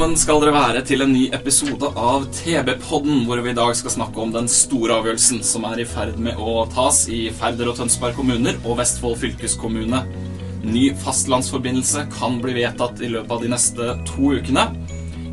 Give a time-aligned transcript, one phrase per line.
[0.00, 3.92] Velkommen skal dere være til en ny episode av TB-podden, hvor vi i dag skal
[3.92, 7.76] snakke om den store avgjørelsen som er i ferd med å tas i Færder og
[7.76, 10.00] Tønsberg kommuner og Vestfold fylkeskommune.
[10.64, 14.64] Ny fastlandsforbindelse kan bli vedtatt i løpet av de neste to ukene.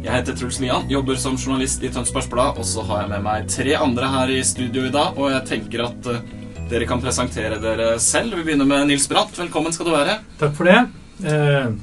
[0.03, 3.27] Jeg heter Truls Lian, jobber som journalist i Tønsbergs Blad, og så har jeg med
[3.31, 6.23] meg tre andre her i studio i dag, og jeg tenker at eh,
[6.67, 8.35] dere kan presentere dere selv.
[8.35, 9.31] Vi begynner med Nils Bratt.
[9.39, 10.19] Velkommen skal du være.
[10.43, 10.81] Takk for det.
[11.23, 11.77] Eh,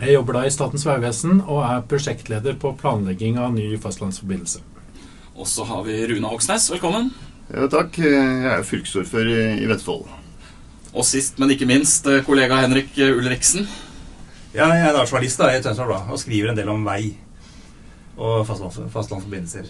[0.00, 4.62] Jeg jobber da i Statens vegvesen og er prosjektleder på planlegging av ny fastlandsforbindelse.
[5.36, 6.70] Og så har vi Runa Oksnes.
[6.72, 7.10] Velkommen.
[7.52, 7.98] Ja, takk.
[8.00, 10.08] Jeg er fylkesordfører i- Vestfold.
[10.94, 13.66] Og sist, men ikke minst, eh, kollega Henrik Ulriksen.
[14.54, 17.16] Ja, jeg er journalist da, i Tønsberg Blad og skriver en del om vei
[18.18, 19.66] og fastlands, fastlandsforbindelser.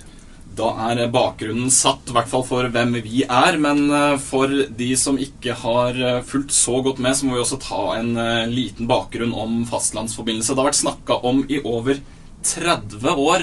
[0.58, 3.58] Da er bakgrunnen satt, i hvert fall for hvem vi er.
[3.62, 7.44] Men eh, for de som ikke har eh, fulgt så godt med, så må vi
[7.44, 10.54] også ta en eh, liten bakgrunn om fastlandsforbindelse.
[10.54, 12.02] Det har vært snakka om i over
[12.40, 13.42] 30 år,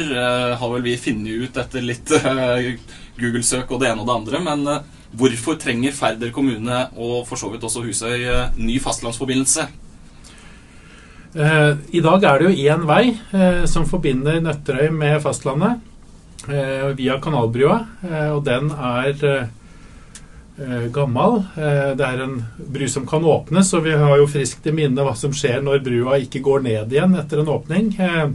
[0.58, 2.10] har vel vi funnet ut etter litt
[3.20, 4.40] Google-søk og det ene og det andre.
[4.42, 4.64] Men
[5.14, 8.26] hvorfor trenger Færder kommune og for så vidt også Husøy
[8.58, 9.68] ny fastlandsforbindelse?
[11.38, 13.04] I dag er det jo én vei
[13.70, 15.78] som forbinder Nøtterøy med fastlandet
[16.46, 19.48] via Kanalbrua, eh, og den er eh,
[20.58, 21.42] eh, gammel.
[21.58, 25.06] Eh, det er en bru som kan åpnes, og vi har jo friskt i minne
[25.06, 27.94] hva som skjer når brua ikke går ned igjen etter en åpning.
[28.00, 28.28] Eh,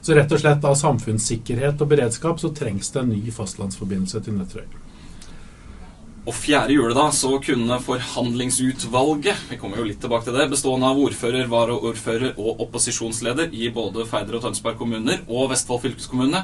[0.00, 4.36] så rett og slett av samfunnssikkerhet og beredskap så trengs det en ny fastlandsforbindelse til
[4.38, 4.66] Nøtterøy.
[6.26, 10.88] Og fjerde jule da, så kunne forhandlingsutvalget, vi kommer jo litt tilbake til det, bestående
[10.90, 16.42] av ordfører, varaordfører og opposisjonsleder i både Færder og Tønsberg kommuner og Vestfold fylkeskommune,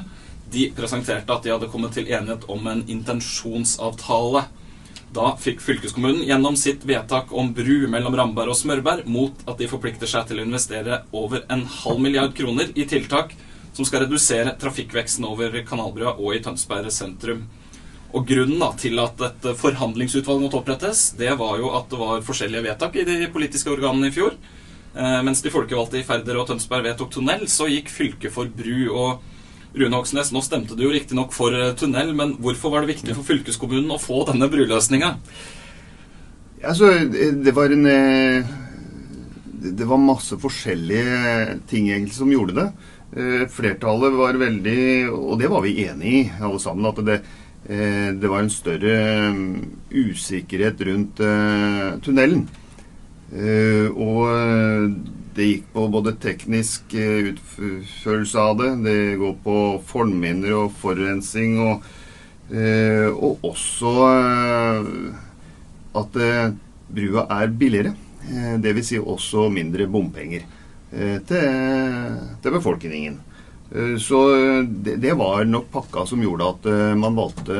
[0.53, 4.45] de presenterte at de hadde kommet til enighet om en intensjonsavtale.
[5.13, 9.69] Da fikk fylkeskommunen gjennom sitt vedtak om bru mellom Ramberg og Smørberg mot at de
[9.69, 13.35] forplikter seg til å investere over en halv milliard kroner i tiltak
[13.73, 17.45] som skal redusere trafikkveksten over Kanalbrua og i Tønsberg sentrum.
[18.13, 22.25] Og Grunnen da, til at et forhandlingsutvalg måtte opprettes, det var jo at det var
[22.25, 24.37] forskjellige vedtak i de politiske organene i fjor.
[24.93, 28.93] Eh, mens de folkevalgte i Færder og Tønsberg vedtok tunnel, så gikk fylket for bru.
[28.93, 29.32] og
[29.73, 33.15] Rune Hoksnes, nå stemte du jo riktignok for eh, tunnel, men hvorfor var det viktig
[33.17, 35.15] for fylkeskommunen å få denne bruløsninga?
[36.63, 38.51] Altså, det var en eh,
[39.63, 42.67] Det var masse forskjellige ting egentlig som gjorde det.
[43.17, 46.91] Eh, Flertallet var veldig Og det var vi enig i, alle sammen.
[46.91, 47.17] At det,
[48.19, 48.95] det var en større
[49.89, 51.21] usikkerhet rundt
[52.03, 52.43] tunnelen.
[53.95, 54.19] Og
[55.35, 59.57] det gikk på både teknisk eh, utførelse av det, det går på
[59.89, 61.85] fornminner og forurensning, og,
[62.53, 64.89] eh, og også eh,
[66.03, 66.19] at
[66.93, 67.93] brua er billigere.
[68.63, 70.45] Vil si også mindre bompenger
[71.27, 71.57] til,
[72.39, 73.17] til befolkningen.
[73.99, 74.21] Så
[74.63, 77.57] det, det var nok pakka som gjorde at man valgte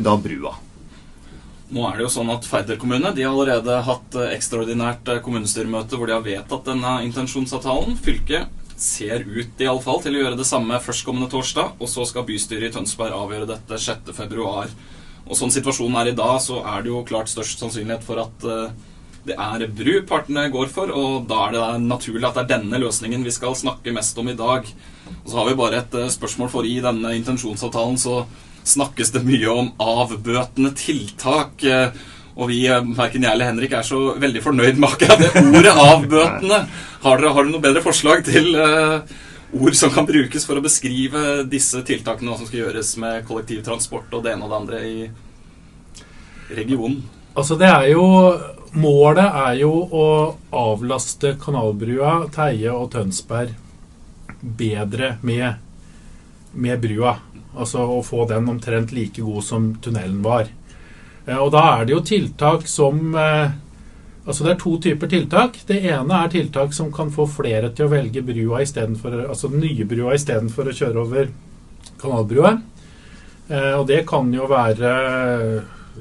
[0.00, 0.54] da brua.
[1.72, 5.22] Nå er det jo sånn at Færder kommune de har allerede hatt eh, ekstraordinært eh,
[5.24, 7.96] kommunestyremøte hvor de har vedtatt denne intensjonsavtalen.
[7.96, 12.04] Fylket ser ut i alle fall til å gjøre det samme førstkommende torsdag, og så
[12.08, 14.44] skal bystyret i Tønsberg avgjøre dette 6.2.
[15.22, 18.46] Og sånn situasjonen er i dag, så er det jo klart størst sannsynlighet for at
[18.52, 18.78] eh,
[19.30, 22.84] det er bru partene går for, og da er det naturlig at det er denne
[22.84, 24.68] løsningen vi skal snakke mest om i dag.
[25.22, 28.24] Og så har vi bare et spørsmål, for i denne intensjonsavtalen så
[28.64, 31.64] snakkes det mye om avbøtende tiltak.
[31.64, 31.90] eh,
[32.34, 35.74] Og vi, eh, verken jeg eller Henrik, er så veldig fornøyd med akkurat det ordet
[35.76, 36.66] 'avbøtende'.
[37.02, 39.02] Har dere, har dere noe bedre forslag til uh,
[39.52, 44.22] ord som kan brukes for å beskrive disse tiltakene som skal gjøres med kollektivtransport og
[44.22, 45.10] det ene og det andre i
[46.56, 47.02] regionen?
[47.36, 48.06] Altså det er jo
[48.72, 50.06] Målet er jo å
[50.56, 53.50] avlaste Kanalbrua, Teie og Tønsberg
[54.40, 55.58] bedre med,
[56.54, 57.18] med brua.
[57.56, 60.48] Altså å få den omtrent like god som tunnelen var.
[61.26, 63.50] Eh, Og da er det jo tiltak som eh,
[64.22, 65.56] Altså det er to typer tiltak.
[65.66, 69.64] Det ene er tiltak som kan få flere til å velge brua istedenfor Altså den
[69.64, 71.28] nye brua istedenfor å kjøre over
[72.00, 72.52] Kanalbrua.
[73.48, 74.92] Eh, Og det kan jo være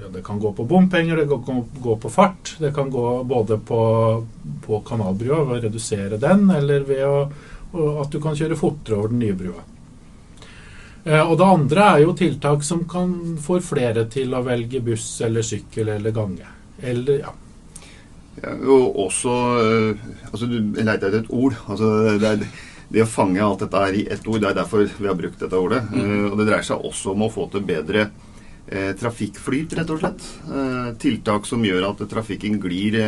[0.01, 2.56] ja, Det kan gå på bompenger, det kan gå på fart.
[2.59, 3.81] Det kan gå både på,
[4.65, 7.18] på kanalbrua ved å redusere den, eller ved å,
[8.01, 9.65] at du kan kjøre fortere over den nye brua.
[11.03, 15.07] Eh, og det andre er jo tiltak som kan få flere til å velge buss
[15.25, 16.50] eller sykkel eller gange.
[16.81, 17.31] Eller, ja.
[18.44, 21.57] ja og også eh, altså Du leter etter et ord.
[21.65, 24.86] Altså, det, er, det å fange alt dette her i ett ord, det er derfor
[24.86, 25.81] vi har brukt dette ordet.
[25.89, 26.01] Mm.
[26.01, 28.09] Uh, og det dreier seg også om å få til bedre
[28.68, 30.27] eh, trafikkflyt, rett og slett.
[30.51, 33.00] Eh, tiltak som gjør at trafikken glir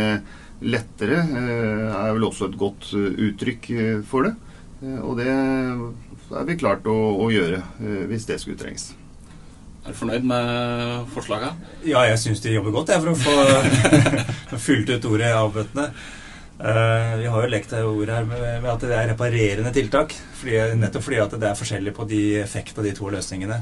[0.64, 3.66] lettere, er vel også et godt uttrykk
[4.08, 4.32] for det.
[5.04, 5.34] og det
[6.40, 7.62] er vi klart å, å gjøre
[8.10, 8.92] hvis det skulle trengs.
[9.84, 11.64] Er du fornøyd med forslaget?
[11.84, 15.90] Ja, jeg syns de jobber godt jeg, for å få fylt ut ordet avbøtende.
[16.54, 20.16] Uh, vi har jo lekt ordet her med, med, at det er reparerende tiltak.
[20.40, 23.60] Fordi, nettopp fordi at det er forskjellig på de effekt av de to løsningene.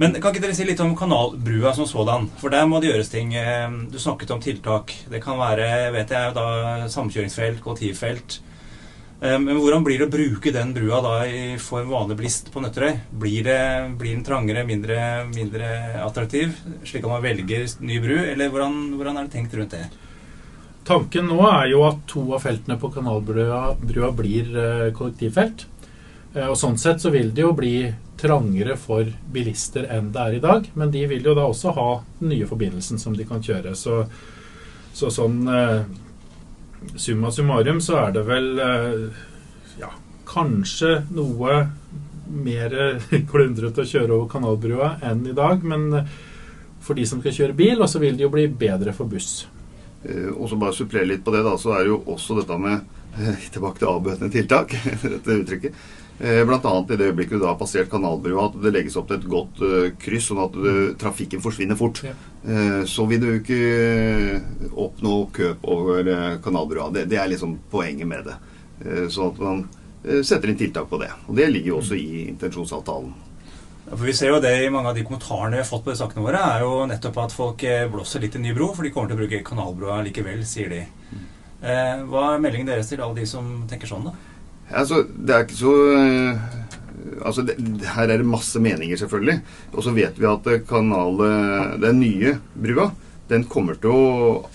[0.00, 2.26] Men kan ikke dere si litt om kanalbrua som sådan?
[2.40, 3.36] For der må det gjøres ting.
[3.38, 4.90] Eh, du snakket om tiltak.
[5.10, 8.40] Det kan være vet jeg, da, samkjøringsfelt, kollektivfelt.
[9.20, 11.16] Eh, men hvordan blir det å bruke den brua da
[11.62, 12.96] for en vanlig bilist på Nøtterøy?
[13.10, 13.60] Blir, det,
[14.00, 14.98] blir den trangere, mindre,
[15.30, 15.68] mindre
[16.04, 18.16] attraktiv, slik at man velger ny bru?
[18.24, 19.86] Eller hvordan, hvordan er det tenkt rundt det?
[20.84, 25.64] Tanken nå er jo at to av feltene på Kanalbrua blir eh, kollektivfelt.
[26.34, 27.78] Eh, og Sånn sett så vil det jo bli
[28.20, 30.68] trangere for bilister enn det er i dag.
[30.76, 33.72] Men de vil jo da også ha den nye forbindelsen som de kan kjøre.
[33.78, 34.02] Så,
[34.92, 35.40] så sånn
[36.96, 38.48] summa summarum så er det vel
[39.80, 39.90] ja,
[40.28, 41.56] kanskje noe
[42.34, 42.76] mer
[43.30, 45.64] klundrete å kjøre over Kanalbrua enn i dag.
[45.66, 45.90] Men
[46.84, 49.46] for de som skal kjøre bil, så vil det jo bli bedre for buss.
[50.04, 52.80] Eh, og så bare supplere litt på det, da, så er jo også dette med
[53.16, 54.74] eh, Tilbake til avbøtende tiltak,
[55.14, 55.78] dette uttrykket.
[56.20, 56.72] Eh, Bl.a.
[56.88, 59.62] i det øyeblikket du da har passert Kanalbrua, at det legges opp til et godt
[60.02, 60.58] kryss, sånn at
[61.00, 62.04] trafikken forsvinner fort.
[62.06, 62.14] Ja.
[62.86, 64.40] Så vil du ikke
[64.70, 66.10] oppnå køp over
[66.44, 66.90] Kanalbrua.
[66.94, 68.38] Det, det, er liksom poenget med det.
[69.10, 69.64] Sånn at man
[70.22, 71.10] setter inn tiltak på det.
[71.26, 73.14] Og det ligger jo også i intensjonsavtalen.
[73.84, 75.92] Ja, for Vi ser jo det i mange av de kommentarene vi har fått på
[75.92, 78.86] de sakene våre, er jo nettopp at folk eh, blåser litt i ny bro, for
[78.86, 80.80] de kommer til å bruke kanalbroa likevel, sier de.
[81.64, 84.14] Eh, hva er meldingen deres til alle de som tenker sånn, da?
[84.72, 86.44] Altså, det er ikke så eh,
[87.24, 87.58] Altså, det,
[87.94, 89.40] Her er det masse meninger, selvfølgelig.
[89.72, 92.90] Og så vet vi at kanalet, den nye brua
[93.30, 94.04] den kommer til å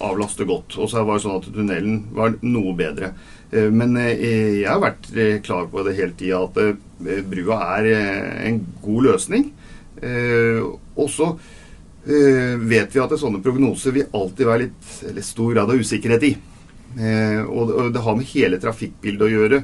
[0.05, 0.77] avlaste godt.
[0.77, 3.13] Og så var det sånn at tunnelen var noe bedre.
[3.51, 6.59] Eh, men eh, jeg har vært eh, klar på det hele tida at
[7.29, 7.89] brua er
[8.49, 9.49] en god løsning.
[9.99, 11.33] Og så
[12.03, 16.31] vet vi at sånne prognoser vil alltid være litt eller stor grad av usikkerhet i.
[17.51, 19.59] Og det har med hele trafikkbildet å gjøre.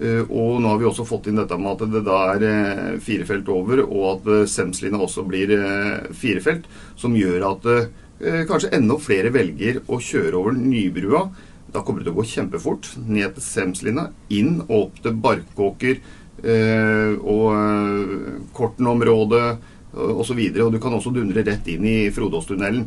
[0.00, 3.50] Og nå har vi også fått inn dette med at det da er fire felt
[3.52, 5.52] over, og at Semslina også blir
[6.16, 6.64] fire felt,
[6.96, 7.68] som gjør at
[8.48, 11.26] kanskje enda flere velger å kjøre over Nybrua
[11.72, 15.94] da kommer det til å gå kjempefort ned til Semslina, inn og opp til Barkåker
[15.96, 19.46] eh, og eh, Korten-området
[19.92, 20.36] osv.
[20.36, 22.84] Og, og du kan også dundre rett inn i Frodåstunnelen.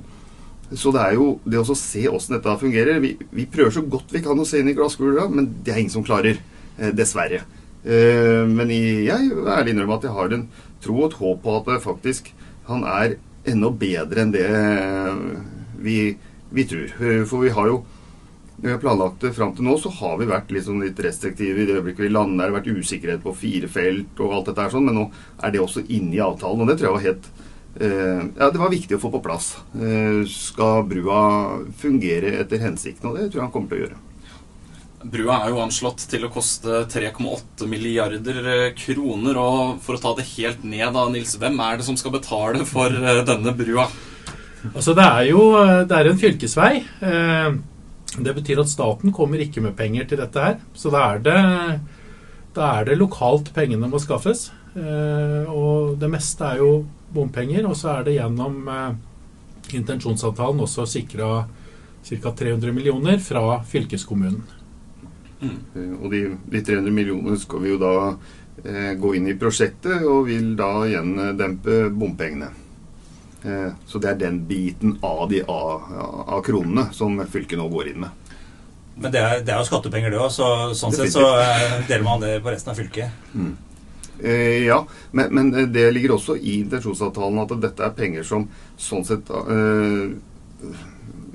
[0.73, 3.01] Så det er jo det å se åssen dette fungerer.
[3.01, 5.81] Vi, vi, prøver så godt vi kan å se inn i glasskula, men det er
[5.81, 6.37] ingen som klarer.
[6.77, 7.41] Eh, dessverre.
[7.85, 10.47] Eh, men jeg er ærlig innrømmer at jeg har en
[10.83, 12.31] tro og et håp på at faktisk
[12.67, 13.15] han er
[13.47, 14.47] enda bedre enn det
[15.85, 15.99] vi,
[16.51, 16.89] vi tror.
[16.99, 17.83] Eh, for vi har jo
[18.55, 21.59] når vi har planlagt det fram til nå, så har vi vært sånn litt restriktive.
[21.59, 24.63] I det øyeblikket vi lander, det har vært usikkerhet på fire felt og alt dette
[24.63, 25.03] her sånn, men nå
[25.43, 26.63] er det også inne i avtalen.
[26.63, 27.27] Og det tror jeg var helt
[27.83, 29.51] eh, Ja, det var viktig å få på plass.
[29.75, 31.19] Eh, skal brua
[31.83, 34.04] fungere etter hensikten, og det tror jeg han kommer til å gjøre.
[35.05, 39.37] Brua er jo anslått til å koste 3,8 milliarder eh, kroner.
[39.37, 42.65] Og for å ta det helt ned, da, Nils, hvem er det som skal betale
[42.69, 43.85] for eh, denne brua?
[44.71, 46.71] Altså, det er jo eh, det er en fylkesvei.
[48.15, 50.57] Det betyr at staten kommer ikke med penger til dette her.
[50.73, 51.39] Så da er det,
[52.55, 54.47] da er det lokalt pengene må skaffes.
[54.75, 56.71] Og det meste er jo
[57.13, 57.67] bompenger.
[57.67, 58.71] Og så er det gjennom
[59.75, 61.43] intensjonsavtalen også sikra
[62.05, 62.31] ca.
[62.31, 64.45] 300 millioner fra fylkeskommunen.
[65.45, 65.95] Mm.
[66.01, 67.95] Og de, de, 300 millionene skal vi jo da
[68.65, 72.51] eh, gå inn i prosjektet, og vil da igjen dempe bompengene.
[73.45, 75.81] Eh, så det er den biten av, de, av,
[76.27, 78.31] av kronene som fylket nå går inn med.
[78.95, 80.47] Men det er, det er jo skattepenger, det òg, så
[80.77, 83.29] sånn sett så eh, deler man det på resten av fylket.
[83.35, 83.51] Mm.
[84.23, 84.79] Eh, ja,
[85.11, 88.47] men, men, det ligger også i intensjonsavtalen at dette er penger som
[88.79, 90.07] sånn sett uh,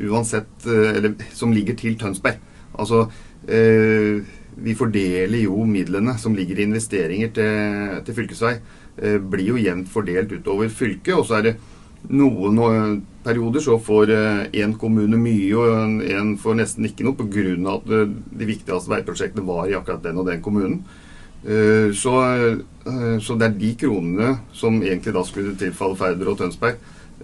[0.01, 2.41] Uansett Eller som ligger til Tønsberg.
[2.73, 3.05] Altså
[3.47, 8.59] Vi fordeler jo midlene som ligger i investeringer til, til fylkesvei.
[9.33, 11.15] blir jo jevnt fordelt utover fylket.
[11.17, 11.55] Og så er det
[12.09, 14.13] noen eh, perioder så får
[14.57, 17.75] én kommune mye, og en får nesten ikke noe pga.
[17.75, 18.09] at eh,
[18.41, 20.85] de viktigste veiprosjektene var i akkurat den og den kommunen.
[21.45, 22.15] Eh, så,
[22.87, 26.77] eh, så det er de kronene som egentlig da skulle tilfalle Færder og Tønsberg,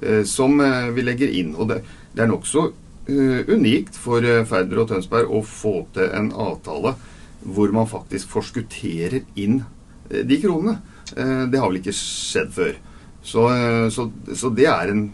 [0.03, 1.55] eh, som eh, vi legger inn.
[1.57, 1.83] Og det,
[2.15, 2.71] det er nokså
[3.07, 6.97] unikt for uh, Færder og Tønsberg å få til en avtale
[7.47, 10.81] hvor man faktisk forskutterer inn uh, de kronene.
[11.07, 12.73] det har vel ikke skjedd før.
[13.23, 13.43] Så,
[13.95, 15.05] så, så det er en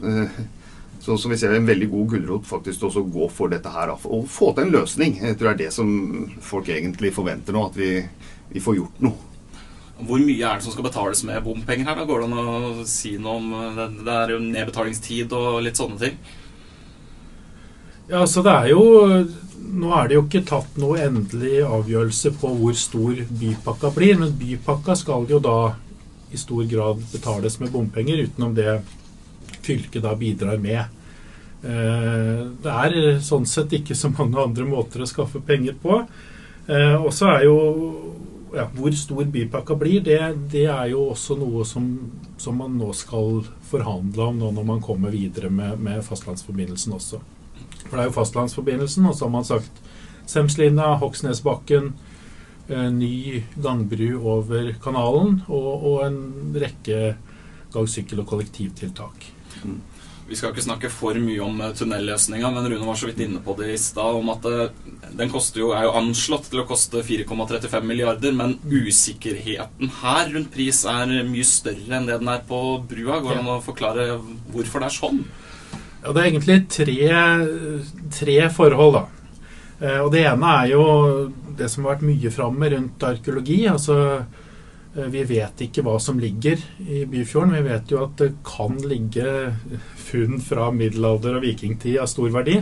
[1.02, 3.90] så som vi ser en veldig god gulrot faktisk også gå for dette her.
[3.90, 5.16] Og få til en løsning.
[5.18, 5.88] Jeg tror det er det som
[6.40, 7.64] folk egentlig forventer nå.
[7.66, 7.96] At vi,
[8.52, 9.30] vi får gjort noe.
[10.02, 11.98] Hvor mye er det som skal betales med bompenger her?
[11.98, 12.06] da?
[12.06, 13.88] Går det an å si noe om det?
[14.06, 16.22] Det er jo nedbetalingstid og litt sånne ting.
[18.12, 18.82] Ja, så det er jo
[19.72, 24.34] Nå er det jo ikke tatt noe endelig avgjørelse på hvor stor bypakka blir, men
[24.36, 25.72] bypakka skal jo da
[26.28, 28.82] i stor grad betales med bompenger, utenom det
[29.64, 30.92] fylket da bidrar med.
[31.64, 36.02] Eh, det er sånn sett ikke så mange andre måter å skaffe penger på.
[36.68, 37.58] Eh, og så er jo
[38.52, 40.20] ja, Hvor stor bypakka blir, det,
[40.52, 41.86] det, er jo også noe som,
[42.36, 43.40] som, man nå skal
[43.70, 47.22] forhandle om nå når man kommer videre med, med fastlandsforbindelsen også.
[47.88, 49.82] For det er jo fastlandsforbindelsen, og så har man sagt
[50.30, 51.92] Semslina, Hoksnesbakken,
[52.68, 56.20] eh, ny gangbru over kanalen og, og en
[56.56, 57.16] rekke
[57.72, 59.32] gang-, sykkel- og kollektivtiltak.
[59.64, 59.80] Mm.
[60.32, 63.42] Vi skal ikke snakke for mye om eh, tunnelløsninga, men Rune var så vidt inne
[63.44, 64.16] på det i stad.
[64.16, 64.70] om at eh,
[65.18, 70.84] Den jo, er jo anslått til å koste 4,35 milliarder, men usikkerheten her rundt pris
[70.88, 73.20] er mye større enn det den er på brua.
[73.20, 74.06] Går det an å forklare
[74.54, 75.24] hvorfor det er sånn?
[76.02, 77.10] Ja, Det er egentlig tre,
[78.10, 79.04] tre forhold, da.
[79.80, 80.84] Eh, og Det ene er jo
[81.56, 83.66] det som har vært mye framme rundt arkeologi.
[83.68, 84.24] altså
[84.96, 87.54] Eh, vi vet ikke hva som ligger i Byfjorden.
[87.56, 89.54] Vi vet jo at det kan ligge
[89.96, 92.58] funn fra middelalder og vikingtid av stor verdi.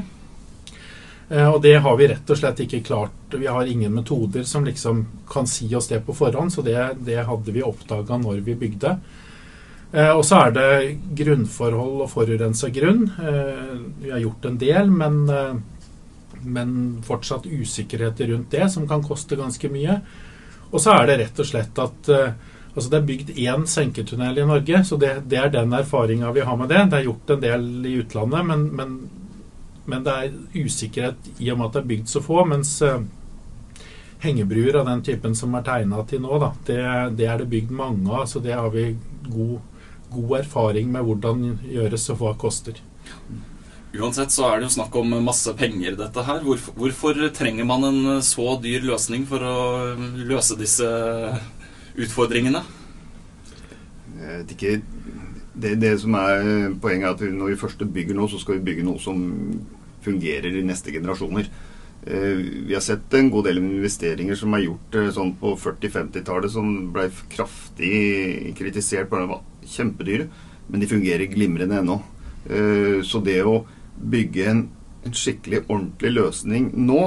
[1.31, 3.35] Eh, og det har vi rett og slett ikke klart.
[3.35, 7.25] Vi har ingen metoder som liksom kan si oss det på forhånd, så det, det
[7.27, 8.97] hadde vi oppdaga når vi bygde.
[9.93, 10.71] Eh, og så er det
[11.19, 13.07] grunnforhold og forurensa grunn.
[14.01, 15.23] Vi har gjort en del, men,
[16.43, 16.75] men
[17.07, 20.01] fortsatt usikkerheter rundt det, som kan koste ganske mye.
[20.71, 22.33] Og så er det rett og slett at uh,
[22.75, 26.45] altså det er bygd én senketunnel i Norge, så det, det er den erfaringa vi
[26.47, 26.85] har med det.
[26.91, 28.99] Det er gjort en del i utlandet, men, men,
[29.87, 32.45] men, det er usikkerhet i og med at det er bygd så få.
[32.53, 33.01] Mens uh,
[34.23, 36.81] hengebruer av den typen som er tegna til nå, da, det,
[37.19, 38.29] det, er det bygd mange av.
[38.31, 38.93] Så det har vi
[39.27, 39.59] god,
[40.13, 42.81] god erfaring med hvordan gjøres og hva koster.
[43.91, 46.45] Uansett så er det jo snakk om masse penger, dette her.
[46.47, 49.57] Hvorfor, hvorfor, trenger man en så dyr løsning for å
[50.31, 50.87] løse disse
[51.99, 52.63] utfordringene?
[54.21, 54.77] Jeg vet ikke.
[55.61, 58.69] Det, det som er poenget, er at når vi først bygger noe, så skal vi
[58.71, 59.19] bygge noe som
[60.05, 61.51] fungerer i neste generasjoner.
[62.07, 62.39] Eh,
[62.69, 66.71] vi har sett en god del investeringer som er gjort eh, sånn på 40-50-tallet, som
[66.95, 69.11] ble kraftig kritisert.
[69.11, 70.29] De var kjempedyre,
[70.71, 72.01] men de fungerer glimrende ennå.
[72.49, 73.61] Eh, så det å
[74.01, 74.63] bygge en,
[75.05, 77.01] en skikkelig ordentlig løsning nå,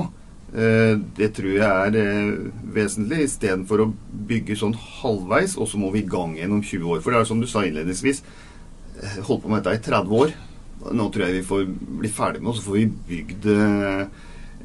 [0.54, 3.92] eh, det tror jeg er eh, vesentlig, istedenfor å
[4.30, 7.06] bygge sånn halvveis, og så må vi i gang igjen om 20 år.
[7.06, 8.24] For det er som du sa innledningsvis,
[9.28, 10.36] holdt på med dette i 30 år.
[10.94, 11.66] Nå tror jeg vi får
[12.04, 13.48] bli ferdig med og så får vi bygd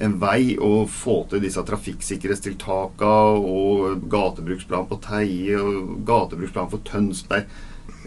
[0.05, 7.49] en vei og få til disse trafikksikkerhetstiltakene og gatebruksplan på Teie og gatebruksplan for Tønsberg.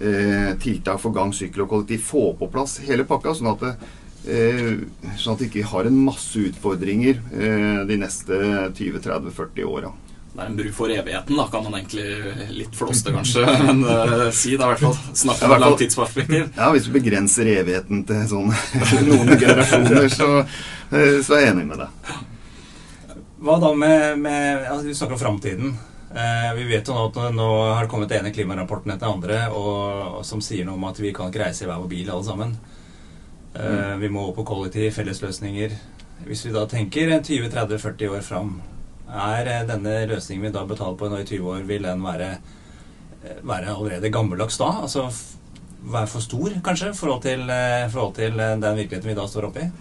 [0.01, 2.01] Eh, tiltak for gang, sykkel og kollektiv.
[2.05, 3.73] Få på plass hele pakka, sånn at det,
[4.21, 4.75] Eh,
[5.17, 8.37] sånn at vi ikke har en masse utfordringer eh, de neste
[8.77, 9.89] 20-30-40 åra.
[10.31, 14.29] Det er en bru for evigheten, da, kan man egentlig litt flåste kanskje men uh,
[14.31, 14.53] si.
[14.53, 16.45] det i hvert fall Snakke om langt tidsperspektiv.
[16.55, 18.53] Ja, hvis du begrenser evigheten til sånn
[19.09, 20.29] noen generasjoner, så,
[20.93, 22.13] så, er jeg enig med deg.
[23.41, 25.75] Hva da med, med altså, Vi snakker om framtiden.
[26.11, 29.45] Eh, vi vet jo nå at nå har det kommet den ene klimarapporten etter andre
[29.55, 32.11] og, og som sier noe om at vi kan ikke reise i hver vår bil
[32.11, 32.55] alle sammen.
[33.51, 33.99] Mm.
[33.99, 35.73] Vi må på kollektiv, fellesløsninger.
[36.23, 38.53] Hvis vi da tenker 20-30-40 år fram,
[39.11, 42.31] er eh, denne løsningen vi da betaler på nå i 20 år, vil den være,
[43.23, 44.71] eh, være allerede gammeldags da?
[44.87, 45.07] Altså
[45.81, 47.47] være for stor, kanskje, i forhold til,
[47.89, 49.71] forhold til den virkeligheten vi da står oppe i?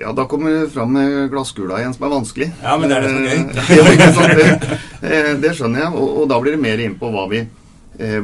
[0.00, 0.96] Ja, da kommer det fram
[1.30, 2.48] glasskula igjen, som er vanskelig.
[2.62, 4.46] Ja, men det er det som er gøy.
[5.02, 7.42] det, det, skjønner jeg, og, og, da blir det mer inn på hva vi,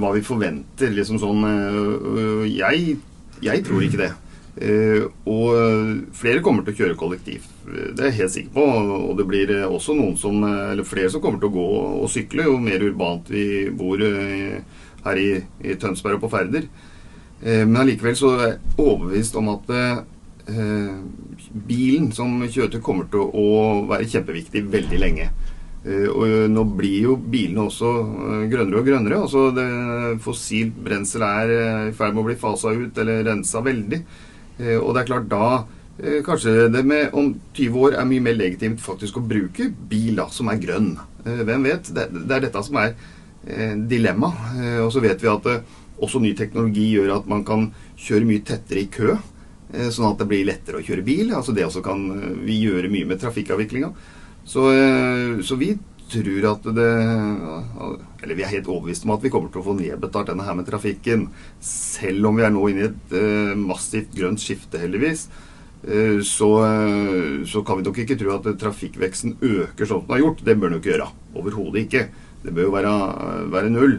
[0.01, 0.95] hva vi forventer.
[0.97, 1.45] liksom sånn
[2.51, 2.97] Jeg
[3.45, 4.09] jeg tror ikke det.
[5.31, 7.53] Og flere kommer til å kjøre kollektivt.
[7.69, 8.65] Det er jeg helt sikker på.
[9.11, 11.69] Og det blir også noen som, eller flere som kommer til å gå
[12.03, 14.03] og sykle, jo mer urbant vi bor
[15.05, 16.69] her i, i, Tønsberg og på Færder.
[17.43, 20.01] Eh, men allikevel så er jeg overbevist om at eh,
[20.49, 23.49] bilen som kjøretøy kommer til å
[23.91, 25.29] være kjempeviktig veldig lenge.
[25.87, 29.21] Eh, og nå blir jo bilene også eh, grønnere og grønnere.
[29.23, 34.01] altså Fossilt brensel er eh, i ferd med å bli fasa ut eller rensa veldig.
[34.59, 35.45] Eh, og det er klart da
[36.01, 40.19] eh, Kanskje det med om 20 år er mye mer legitimt faktisk å bruke bil
[40.19, 40.93] da, som er grønn.
[41.25, 41.93] Eh, hvem vet?
[41.95, 42.95] Det, er dette som er
[43.47, 44.33] eh, dilemma.
[44.59, 48.27] Eh, og så vet vi at eh, også ny teknologi gjør at man kan kjøre
[48.27, 49.17] mye tettere i kø.
[49.73, 51.35] Eh, Sånn at det blir lettere å kjøre bil.
[51.35, 53.93] altså Det også kan eh, vi gjøre mye med trafikkavviklinga.
[54.49, 55.75] Så, eh, så vi
[56.09, 56.93] tror at det
[58.23, 60.57] Eller vi er helt overbevist om at vi kommer til å få nedbetalt denne her
[60.57, 61.29] med trafikken.
[61.61, 65.27] Selv om vi er nå inne i et massivt grønt skifte, heldigvis.
[66.25, 66.49] Så,
[67.47, 70.43] så kan vi nok ikke tro at trafikkveksten øker sånn den har gjort.
[70.49, 71.11] Det bør den jo ikke gjøre.
[71.39, 72.03] Overhodet ikke.
[72.43, 72.95] Det bør jo være,
[73.53, 73.99] være null.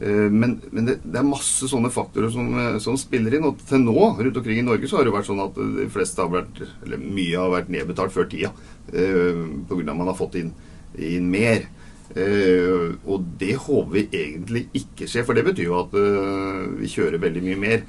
[0.00, 3.48] Eh, Men, men det, det er masse sånne faktorer som, eh, som spiller inn.
[3.48, 6.22] Og til nå rundt omkring i Norge så har det vært sånn at de fleste
[6.22, 8.52] har vært, eller mye har vært nedbetalt før tida.
[8.92, 9.92] Eh, Pga.
[9.94, 10.54] man har fått inn,
[10.96, 11.68] inn mer.
[12.08, 16.88] Uh, og det håper vi egentlig ikke skjer, for det betyr jo at uh, vi
[16.88, 17.82] kjører veldig mye mer.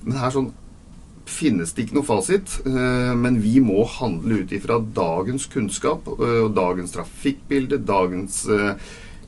[0.00, 0.48] Men her sånn
[1.30, 6.40] finnes det ikke noe fasit, eh, men vi må handle ut ifra dagens kunnskap eh,
[6.44, 8.74] og dagens trafikkbilde, dagens eh,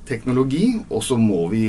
[0.08, 1.64] teknologi, og så må vi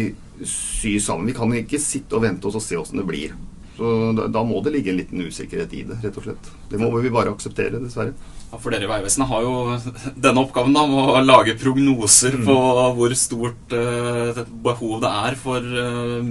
[0.46, 1.28] sy sammen.
[1.30, 3.34] Vi kan ikke sitte og vente oss og se åssen det blir.
[3.74, 6.50] Så da, da må det ligge en liten usikkerhet i det, rett og slett.
[6.70, 8.14] Det må vi bare akseptere, dessverre.
[8.52, 9.54] Ja, for dere i Vegvesenet har jo
[10.28, 12.46] denne oppgaven da, med å lage prognoser Mm.
[12.46, 12.58] på
[13.00, 16.22] hvor stort uh, behov det er for uh,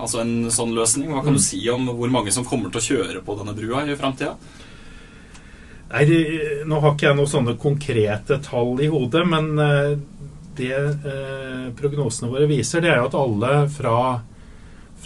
[0.00, 1.12] altså en sånn løsning.
[1.12, 1.40] Hva kan Mm.
[1.40, 4.32] du si om hvor mange som kommer til å kjøre på denne brua i framtida?
[5.92, 6.02] Nei,
[6.66, 9.92] Nå har ikke jeg noen sånne konkrete tall i hodet, men eh,
[10.58, 13.98] det eh, prognosene våre viser, det er jo at alle fra,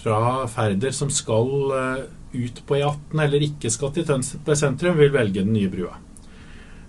[0.00, 5.12] fra Færder som skal eh, ut på E18 eller ikke skal til Tønsberg sentrum, vil
[5.14, 5.97] velge den nye brua.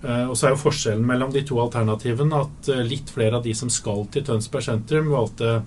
[0.01, 3.45] Eh, og så er jo forskjellen mellom de to alternativene at eh, litt flere av
[3.45, 5.59] de som skal til Tønsberg sentrum, valgte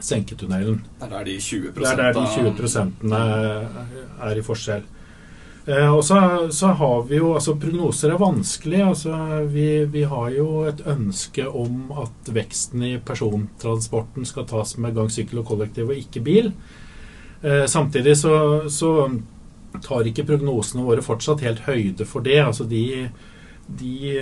[0.00, 0.80] senketunnelen.
[0.98, 3.20] Det er der de 20 Det er der de 20 prosentene
[4.26, 4.86] er i forskjell.
[5.70, 8.80] Eh, og så, så har vi jo altså Prognoser er vanskelig.
[8.82, 14.96] altså vi, vi har jo et ønske om at veksten i persontransporten skal tas med
[14.98, 16.52] gang, sykkel og kollektiv, og ikke bil.
[17.42, 18.34] Eh, samtidig så,
[18.68, 18.94] så
[19.84, 22.40] tar ikke prognosene våre fortsatt helt høyde for det.
[22.42, 23.08] altså de,
[23.66, 24.16] de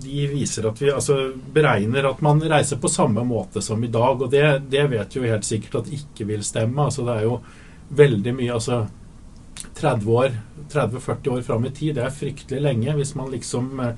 [0.00, 1.16] de viser at vi altså,
[1.52, 4.22] beregner at man reiser på samme måte som i dag.
[4.22, 6.86] Og det, det vet jo helt sikkert at ikke vil stemme.
[6.88, 7.34] Altså, det er jo
[8.00, 8.99] veldig mye altså 30 år,
[9.82, 12.94] 30-40 år fram i tid, det er fryktelig lenge.
[12.96, 13.94] Hvis man liksom eh,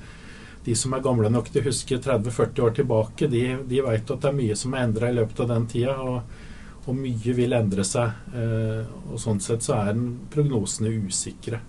[0.63, 4.21] De som er gamle nok til å huske 30-40 år tilbake, de, de vet at
[4.23, 5.97] det er mye som er endra i løpet av den tida.
[5.99, 6.21] Og,
[6.85, 8.15] og mye vil endre seg.
[8.31, 9.99] Eh, og sånn sett så er
[10.31, 11.59] prognosene usikre.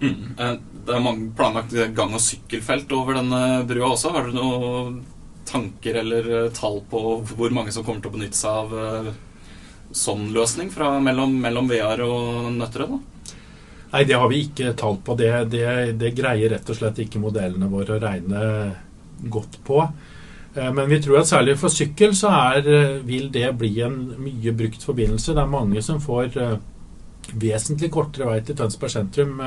[0.00, 0.34] Mm.
[0.38, 0.56] Eh,
[0.86, 4.10] Det er mange planlagt gang- og sykkelfelt over denne brua også.
[4.16, 5.00] Har dere noen
[5.46, 7.00] tanker eller tall på
[7.36, 9.14] hvor mange som kommer til å benytte seg av
[9.96, 12.98] sånn løsning fra mellom, mellom VR og Nøtterøy?
[13.90, 15.16] Nei, det har vi ikke tall på.
[15.18, 15.66] Det, det,
[15.98, 18.42] det greier rett og slett ikke modellene våre å regne
[19.20, 19.82] godt på.
[20.54, 24.14] Eh, Men vi tror at særlig for sykkel så er, eh, vil det bli en
[24.18, 25.34] mye brukt forbindelse.
[25.34, 26.56] Det er mange som får eh,
[27.34, 29.40] vesentlig kortere vei til Tønsberg sentrum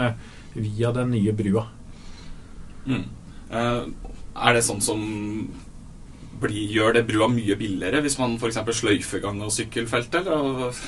[0.53, 1.65] via den nye brua.
[2.85, 3.03] Mm.
[3.51, 5.01] Er det sånn som
[6.43, 8.59] blir, gjør det brua mye billigere hvis man f.eks.
[8.79, 10.27] sløyfer gang- og sykkelfeltet?
[10.27, 10.81] Eller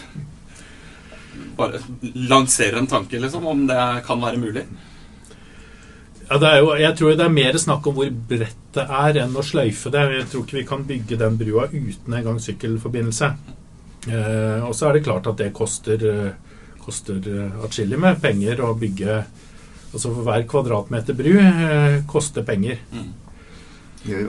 [1.55, 1.79] bare
[2.13, 4.65] lanserer en tanke, liksom, om det kan være mulig?
[6.25, 9.19] Ja, det er jo, jeg tror det er mer snakk om hvor bredt det er,
[9.23, 10.05] enn å sløyfe det.
[10.15, 13.29] Jeg tror ikke vi kan bygge den brua uten en gang sykkelforbindelse.
[14.09, 18.63] Eh, og så er det klart at det koster, eh, koster eh, atskillig med penger
[18.65, 19.23] å bygge
[19.95, 22.81] Altså for hver kvadratmeter bru eh, koster penger.
[22.91, 23.05] Eh,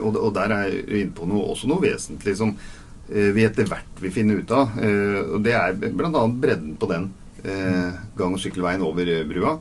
[0.01, 3.67] Og, og der er jeg inne på noe, også noe vesentlig som eh, vi etter
[3.69, 4.77] hvert vil finne ut av.
[4.81, 6.23] Eh, og det er bl.a.
[6.27, 7.11] bredden på den
[7.43, 9.57] eh, gang- og sykkelveien over eh, brua.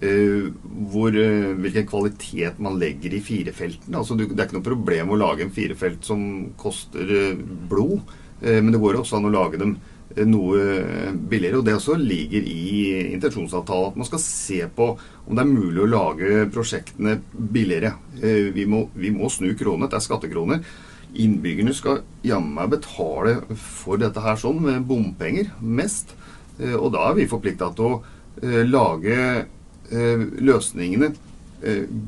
[0.00, 0.48] Eh,
[0.92, 3.98] hvor, eh, hvilken kvalitet man legger i firefeltene.
[4.00, 6.22] Altså, det er ikke noe problem å lage en firefelt som
[6.60, 8.00] koster eh, blod,
[8.40, 9.89] eh, men det går også an å lage dem eh,
[10.26, 11.58] noe billigere.
[11.60, 14.88] Og det også ligger i intensjonsavtalen at man skal se på
[15.26, 17.94] om det er mulig å lage prosjektene billigere.
[18.22, 19.88] Eh, Vi må, vi må snu kronene.
[19.90, 20.64] Det er skattekroner.
[21.14, 26.14] Innbyggerne skal jammen meg betale for dette her sånn med bompenger mest.
[26.58, 28.02] Eh, Og da er vi forplikta til å
[28.42, 29.46] eh, lage
[29.90, 31.08] løsningene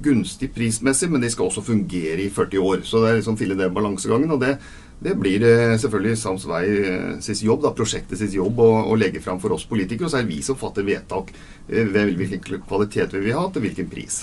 [0.05, 2.85] gunstig prismessig, men de skal også fungere i 40 år.
[2.87, 4.31] Så det er liksom finne den balansegangen.
[4.31, 4.59] og det
[5.03, 8.99] det blir eh, selvfølgelig Sams Vei eh, sitt jobb, da, prosjektet sitt jobb, å, å
[8.99, 10.07] legge fram for oss politikere.
[10.07, 11.33] Og så er det vi som fatter vedtak
[11.69, 14.23] eh, hvilken kvalitet vi vil ha, til hvilken pris.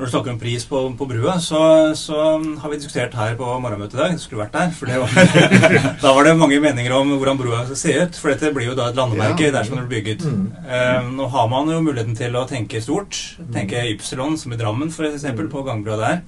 [0.00, 1.58] Når du snakker om pris på, på brua, så,
[1.98, 2.16] så,
[2.62, 4.14] har vi diskutert her på morgenmøtet i dag.
[4.16, 4.70] Du skulle vært der.
[4.72, 5.12] For var,
[6.04, 8.16] da var det mange meninger om hvordan brua skal se ut.
[8.16, 9.52] For dette blir jo da et landemerke ja.
[9.58, 10.24] dersom det blir bygget.
[10.24, 10.46] Mm.
[10.70, 13.18] Um, nå har man jo muligheten til å tenke stort.
[13.52, 16.24] Tenke Ypsilon, som i Drammen f.eks., på gangbrua der.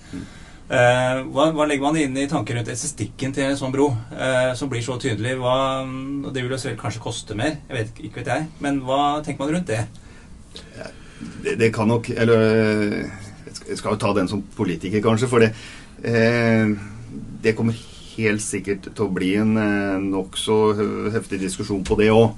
[0.71, 4.53] Eh, hva, hva, legger man inn i tanker rundt estetikken til en sånn bro, eh,
[4.57, 5.35] som blir så tydelig?
[5.41, 5.57] Hva,
[6.33, 8.47] det vil selv kanskje koste mer, jeg vet, ikke vet jeg.
[8.65, 9.83] Men hva tenker man rundt det?
[11.43, 12.41] Det, det kan nok Eller
[13.63, 15.29] jeg skal jo ta den som politiker, kanskje.
[15.31, 15.53] For det,
[16.07, 16.73] eh,
[17.43, 17.77] det kommer
[18.13, 20.59] helt sikkert til å bli en eh, nokså
[21.13, 22.33] heftig diskusjon på det òg.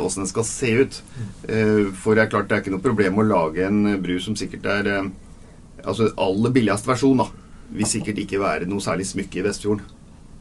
[0.00, 1.00] Åssen den skal se ut.
[2.00, 4.70] For det er klart det er ikke noe problem å lage en bru som sikkert
[4.78, 4.92] er
[5.86, 9.86] Altså aller billigste versjon, da vil sikkert ikke være noe særlig smykke i Vestfjorden.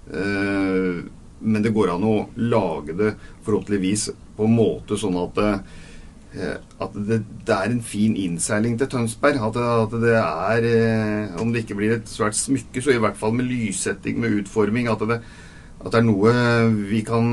[0.06, 1.06] Uh,
[1.46, 5.40] men det går an å lage det forhåpentligvis på en måte sånn at,
[6.36, 9.42] det, at det, det, er en fin innseiling til Tønsberg.
[9.44, 13.02] At det, at det er uh, Om det ikke blir et svært smykke, så i
[13.02, 14.90] hvert fall med lyssetting, med utforming.
[14.92, 15.20] At det,
[15.86, 16.32] at det er noe
[16.90, 17.28] vi kan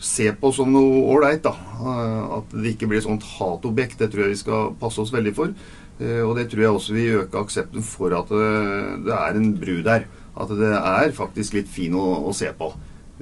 [0.00, 1.44] se på som noe ålreit.
[1.48, 3.98] At det ikke blir et sånt hatobjekt.
[4.00, 5.52] Det tror jeg vi skal passe oss veldig for.
[5.98, 9.52] Eh, og det tror jeg også vil øke aksepten for at eh, det er en
[9.58, 10.06] bru der.
[10.38, 12.70] At det er faktisk litt fin å, å se på.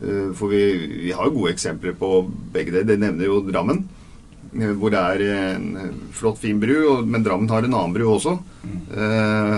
[0.02, 0.64] Eh, for vi,
[1.06, 2.90] vi, har jo gode eksempler på begge deler.
[2.92, 3.86] Det nevner jo Drammen.
[4.56, 8.38] Hvor det er en flott, fin bru, men Drammen har en annen bru også.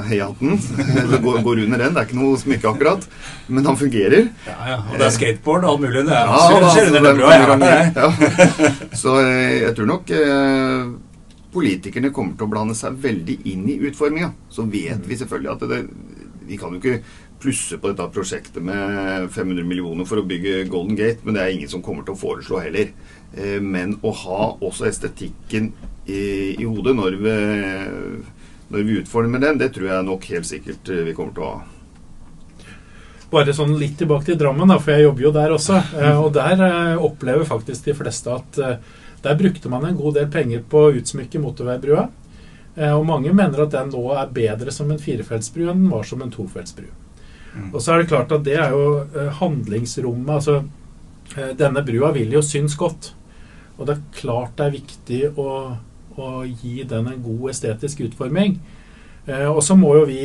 [0.08, 0.56] Heiaten.
[1.12, 1.92] Det går, går, under den.
[1.94, 3.06] Det er ikke noe smykke akkurat.
[3.46, 4.30] Men han fungerer.
[4.48, 4.78] Ja, ja.
[4.88, 6.02] Og det er skateboard og alt mulig.
[6.08, 7.70] Det er, ja, skjer, skjer under den brua.
[7.94, 8.96] Ja.
[9.04, 10.16] Så jeg tror nok
[11.52, 14.32] politikerne kommer til å blande seg veldig inn i utforminga.
[14.52, 15.80] Så vet vi selvfølgelig at det,
[16.48, 17.00] vi kan jo ikke
[17.38, 21.54] plusse på dette prosjektet med 500 millioner for å bygge Golden Gate, men det er
[21.54, 22.92] ingen som kommer til å foreslå heller.
[23.36, 25.72] Eh, men å ha også estetikken
[26.08, 27.34] i, i hodet når vi,
[28.74, 31.66] når vi utformer den, det tror jeg nok helt sikkert vi kommer til å ha.
[33.28, 35.82] Bare sånn litt tilbake til Drammen, da, for jeg jobber jo der også.
[36.00, 38.60] Eh, og der eh, opplever faktisk de fleste at
[39.22, 42.08] der brukte man en god del penger på å utsmykke motorveibrua.
[42.78, 46.06] Eh, og mange mener at den nå er bedre som en firefeltsbru enn den var
[46.06, 46.86] som en tofeltsbru.
[47.54, 47.70] Mm.
[47.72, 50.60] Og så er det klart at det er jo eh, handlingsrommet Altså,
[51.34, 53.12] eh, denne brua vil jo synes godt.
[53.78, 55.48] Og det er klart det er viktig å,
[56.18, 58.58] å gi den en god estetisk utforming.
[59.28, 60.22] Og så må jo vi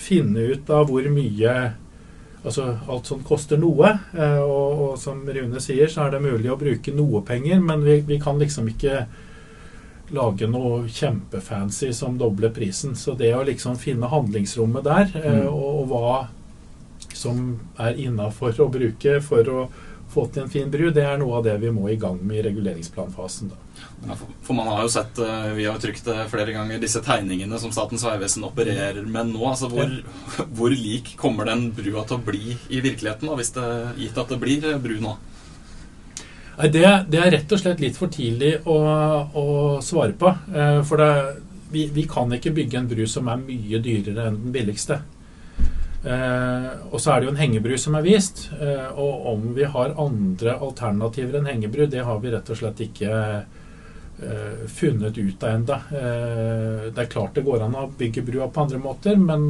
[0.00, 1.50] finne ut av hvor mye
[2.44, 3.90] altså Alt sånt koster noe.
[4.12, 7.84] Eh, og, og, som Rune sier, så er det mulig å bruke noe penger, men
[7.86, 9.04] vi, vi kan liksom ikke
[10.14, 12.94] lage noe kjempefancy som dobler prisen.
[12.96, 15.48] Så det å liksom finne handlingsrommet der, eh, mm.
[15.50, 17.44] og, og, hva som
[17.80, 19.66] er innafor å bruke for å
[20.14, 22.40] få til en fin bru, det er noe av det vi må i gang med
[22.40, 23.52] i reguleringsplanfasen.
[23.52, 23.60] da.
[24.06, 27.02] Ja, for, man har jo sett, eh, vi har jo trykt det flere ganger, disse
[27.04, 29.42] tegningene som Statens vegvesen opererer med nå.
[29.48, 30.46] altså Hvor, ja.
[30.56, 33.70] hvor lik kommer den brua til å bli i virkeligheten, da, hvis det
[34.02, 35.16] gitt at det blir eh, bru nå?
[36.54, 38.78] Nei, det, det, er rett og slett litt for tidlig å,
[39.34, 39.46] å
[39.82, 40.30] svare på.
[40.54, 41.42] Eh, for det,
[41.74, 45.00] vi, vi, kan ikke bygge en bru som er mye dyrere enn den billigste.
[46.04, 48.46] Eh, og så er det jo en hengebru som er vist.
[48.60, 52.82] Eh, og om vi har andre alternativer enn hengebru, det har vi rett og slett
[52.84, 55.70] ikke eh, funnet ut av.
[55.72, 59.48] Eh, det er klart det går an å bygge brua på andre måter, men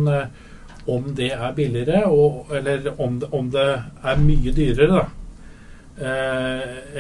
[0.85, 3.69] om det er billigere, og, eller om det, om det,
[4.05, 5.05] er mye dyrere, da,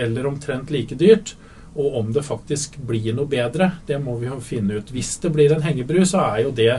[0.00, 1.34] eller omtrent like dyrt,
[1.74, 4.92] og om det faktisk blir noe bedre, det må vi jo finne ut.
[4.94, 6.78] Hvis det blir en hengebru, så er jo det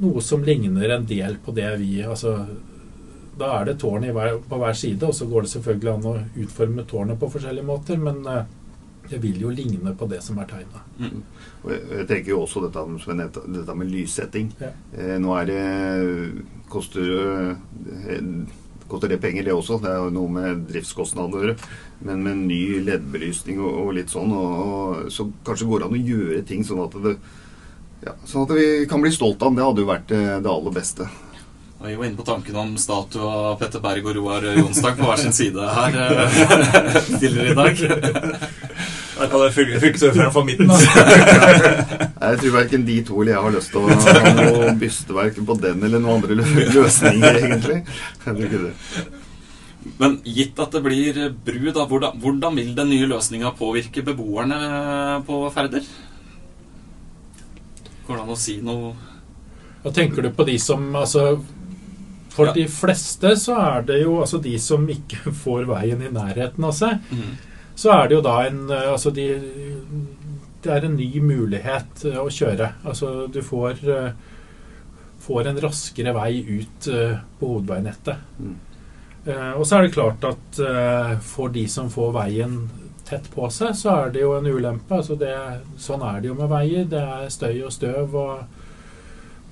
[0.00, 2.38] noe som ligner en del på det vi altså,
[3.38, 6.16] Da er det tårn hver, på hver side, og så går det selvfølgelig an å
[6.44, 8.42] utforme tårnet på forskjellige måter, men uh,
[9.08, 10.82] det vil jo ligne på det som er tegna.
[11.00, 11.22] Mm.
[11.68, 14.52] Jeg tenker jo også dette, dette med lyssetting.
[14.60, 14.72] Ja.
[14.96, 15.62] Eh, nå er det
[16.72, 17.10] koster,
[17.52, 18.22] eh,
[18.88, 19.80] koster det penger, det også.
[19.82, 21.70] Det er jo noe med driftskostnader å gjøre.
[22.06, 25.98] Men med ny LED-belysning og, og, litt sånn, og, og, så kanskje går det an
[25.98, 27.16] å gjøre ting sånn at det
[28.02, 29.58] ja, sånn at vi kan bli stolt av ham.
[29.58, 31.06] Det hadde jo vært eh, det aller beste.
[31.82, 35.06] Og vi var inne på tanken om statue av Petter Berg og Roar Jonsdag på
[35.08, 36.36] hver sin side her eh,
[37.20, 37.80] tidligere i dag.
[39.12, 40.76] Da kan det fylkesordføreren fra midten, da.
[42.30, 45.58] jeg tror verken de to eller jeg har lyst til å ha noe bysteverk på
[45.62, 47.82] den eller noen andre løsninger, egentlig.
[47.82, 48.72] Jeg tror ikke det.
[49.98, 54.58] Men gitt at det blir bru, da, hvordan, hvordan vil den nye løsninga påvirke beboerne
[55.26, 55.86] på Færder?
[58.06, 58.92] Går det an å si noe
[59.84, 61.26] Da tenker du på de som altså
[62.34, 62.52] For Ja.
[62.56, 66.72] de fleste så er det jo altså de som ikke får veien i nærheten av
[66.76, 66.98] seg.
[67.12, 67.32] mm.
[67.76, 69.26] Så er det jo da en eh, Altså de
[70.62, 72.72] Det er en ny mulighet eh, å kjøre.
[72.84, 74.12] Altså du får eh,
[75.22, 76.86] Får en raskere vei ut
[77.38, 78.16] på hovedveinettet.
[78.42, 78.54] Mm.
[79.54, 80.58] Og så er det klart at
[81.22, 82.56] for de som får veien
[83.12, 84.98] tett på seg, så er det jo en ulempe.
[84.98, 85.32] Altså det,
[85.80, 86.88] sånn er det jo med veier.
[86.90, 88.60] Det er støy og støv, og,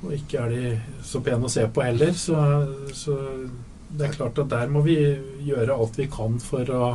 [0.01, 0.75] og ikke er de
[1.07, 2.15] så pene å se på heller.
[2.17, 2.39] Så,
[2.97, 3.19] så
[3.91, 4.97] det er klart at der må vi
[5.47, 6.91] gjøre alt vi kan for å,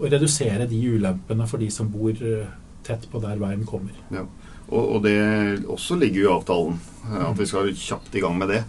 [0.00, 2.48] å redusere de ulempene for de som bor eh,
[2.86, 3.96] tett på der veien kommer.
[4.14, 4.26] Ja.
[4.70, 5.18] Og, og det
[5.66, 6.78] også ligger jo i avtalen,
[7.10, 8.62] eh, at vi skal kjapt i gang med det.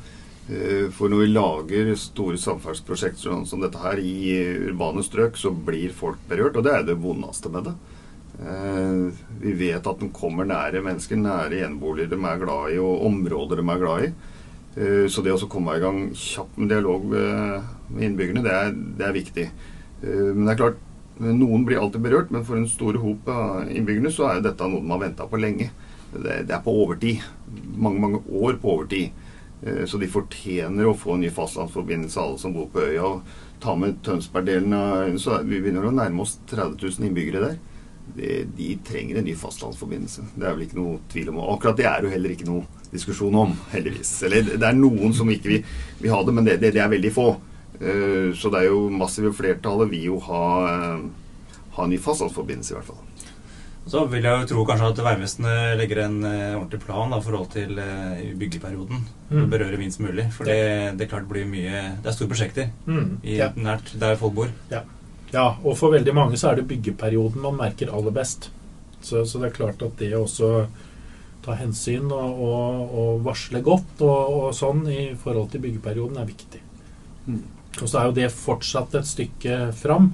[0.51, 4.35] Eh, For når vi lager store samferdselsprosjekter sånn som dette her i
[4.67, 7.75] urbane strøk, så blir folk berørt, og det er det vondeste med det.
[8.41, 13.05] Eh, Vi vet at de kommer nære mennesker, nære eneboliger de er glad i, og
[13.07, 14.13] områder de er glad i.
[14.77, 19.05] Eh, Så det å komme i gang kjapt med dialog med innbyggerne, det er, det
[19.07, 19.49] er viktig.
[20.01, 20.77] Men det er klart,
[21.19, 24.67] noen blir alltid berørt, men for en stor hop av innbyggerne så er jo dette
[24.67, 25.69] noe de har venta på lenge.
[26.11, 27.21] Det er på overtid.
[27.77, 29.11] Mange, mange år på overtid.
[29.63, 33.03] Eh, Så de fortjener å få en ny fastlandsforbindelse, alle som bor på øya.
[33.03, 33.21] og
[33.61, 37.57] Ta med Tønsberg-delen av øya, så vi begynner å nærme oss 30 000 innbyggere der.
[38.15, 40.23] De, de trenger en ny fastlandsforbindelse.
[40.35, 41.37] Det er vel ikke noe tvil om.
[41.53, 44.23] Akkurat det er jo heller ikke noe diskusjon om, heldigvis.
[44.27, 45.63] Eller det er noen som ikke vil,
[46.01, 47.27] vil ha det, men det, det, det er veldig få.
[47.79, 50.43] Eh, Så det er jo massive flertallet vil jo ha,
[50.73, 51.05] eh,
[51.77, 53.05] ha en ny fastlandsforbindelse, i hvert fall.
[53.89, 57.25] Så vil jeg jo tro kanskje at Vegvesenet legger en eh, ordentlig plan da, i
[57.25, 59.01] forhold til eh, byggeperioden.
[59.31, 59.47] Mm.
[59.49, 60.27] Berøre minst mulig.
[60.35, 63.49] For det, det klart blir mye Det er store prosjekter Mm, i, ja.
[63.55, 64.51] nært der folk bor.
[64.71, 64.83] Ja.
[65.33, 68.51] ja, og for veldig mange så er det byggeperioden man merker aller best.
[69.01, 70.67] Så, så det er klart at det også
[71.41, 76.29] ta hensyn og, og, og varsle godt og, og sånn i forhold til byggeperioden er
[76.29, 76.61] viktig.
[77.25, 77.41] Mm.
[77.81, 80.11] Og så er jo det fortsatt et stykke fram.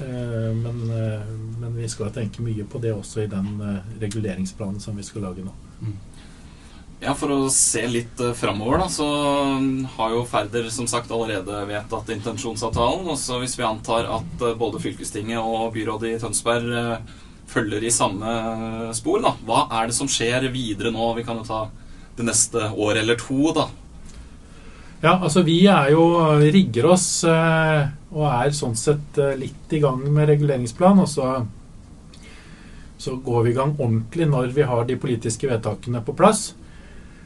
[0.00, 1.20] Eh, men, eh,
[1.60, 5.26] men vi skal tenke mye på det også i den eh, reguleringsplanen som vi skal
[5.26, 5.54] lage nå.
[6.98, 9.06] Ja, For å se litt framover, da, så
[9.62, 13.06] mm, har jo Færder som sagt allerede vedtatt intensjonsavtalen.
[13.06, 17.04] Og så hvis vi antar at både fylkestinget og byrådet i Tønsberg
[17.48, 18.32] følger i samme
[18.98, 21.12] spor, da, hva er det som skjer videre nå?
[21.20, 21.68] Vi kan jo ta
[22.18, 23.68] det neste år eller to, da.
[24.98, 26.02] Ja, altså vi er jo
[26.42, 31.02] rigger oss eh, og er sånn sett eh, litt i gang med reguleringsplan.
[31.04, 31.32] Og så,
[32.98, 36.52] så går vi i gang ordentlig når vi har de politiske vedtakene på plass.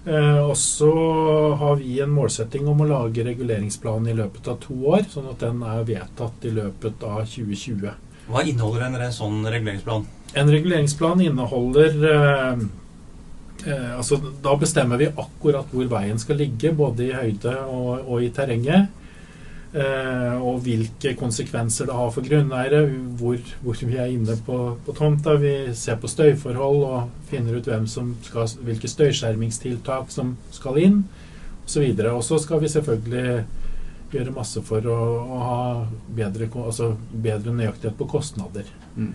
[0.04, 0.90] Eh, og så
[1.60, 5.44] har vi en målsetting om å lage reguleringsplanen i løpet av to år, sånn at
[5.44, 7.92] den er vedtatt i løpet av 2020.
[8.26, 10.08] Hva inneholder en sånn reguleringsplan?
[10.38, 12.64] En reguleringsplan inneholder eh,
[13.68, 18.26] eh, altså, Da bestemmer vi akkurat hvor veien skal ligge, både i høyde og, og
[18.26, 18.90] i terrenget.
[19.72, 22.82] Eh, og hvilke konsekvenser det har for grunneiere,
[23.16, 25.38] hvor, hvor vi er inne på, på tomta.
[25.40, 30.98] Vi ser på støyforhold og finner ut hvem som skal, hvilke støyskjermingstiltak som skal inn,
[31.64, 31.88] osv.
[32.12, 33.44] Og så skal vi selvfølgelig
[34.12, 35.60] gjøre masse for å, å ha
[36.20, 36.90] bedre, altså
[37.24, 38.68] bedre nøyaktighet på kostnader.
[38.98, 39.14] Mm.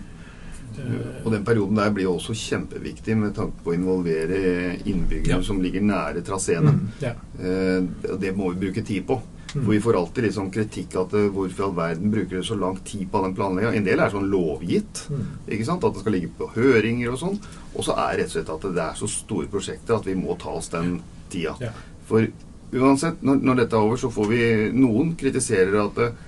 [0.74, 5.38] Eh, Og den perioden der blir jo også kjempeviktig med tanke på å involvere innbyggere
[5.38, 5.42] Ja.
[5.46, 6.74] som ligger nære traseene.
[6.74, 7.14] Mm, ja.
[7.38, 9.22] Eh, det må vi bruke tid på.
[9.54, 9.62] Mm.
[9.62, 12.48] For vi får alltid litt sånn kritikk at eh, hvorfor i all verden bruker dere
[12.48, 13.76] så lang tid på den planlegginga.
[13.78, 15.04] En del er sånn lovgitt.
[15.08, 15.24] Mm.
[15.46, 15.86] ikke sant?
[15.86, 17.38] At det skal ligge på høringer og sånn.
[17.74, 20.36] Og så er rett og slett at det er så store prosjekter at vi må
[20.40, 20.98] ta oss den
[21.32, 21.56] tida.
[21.62, 21.72] Ja.
[22.08, 22.28] For
[22.76, 24.42] uansett, når, når dette er over, så får vi
[24.76, 26.18] Noen kritiserer at eh,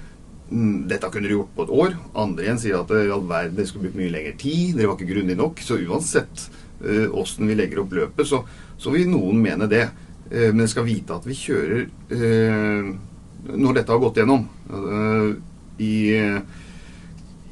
[0.48, 1.98] mm, dette kunne dere gjort på et år.
[2.24, 4.78] Andre igjen sier at eh, i all verden, dere skulle brukt mye lengre tid.
[4.78, 5.61] Dere var ikke grundig nok.
[5.64, 6.48] Så uansett
[6.80, 8.38] åssen uh, vi legger opp løpet, så,
[8.80, 9.85] så vil noen mene det.
[10.30, 11.83] Uh, men dere skal vite at vi kjører
[12.16, 12.90] eh,
[13.48, 15.31] Når dette har gått gjennom eh,
[15.81, 15.94] i,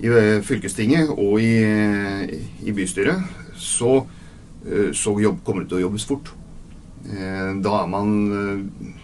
[0.05, 1.55] i eh, fylkestinget og i,
[2.69, 3.25] i bystyret,
[3.57, 4.03] så,
[4.67, 6.35] eh, så jobb, kommer det til å jobbes fort.
[7.09, 8.09] Da er man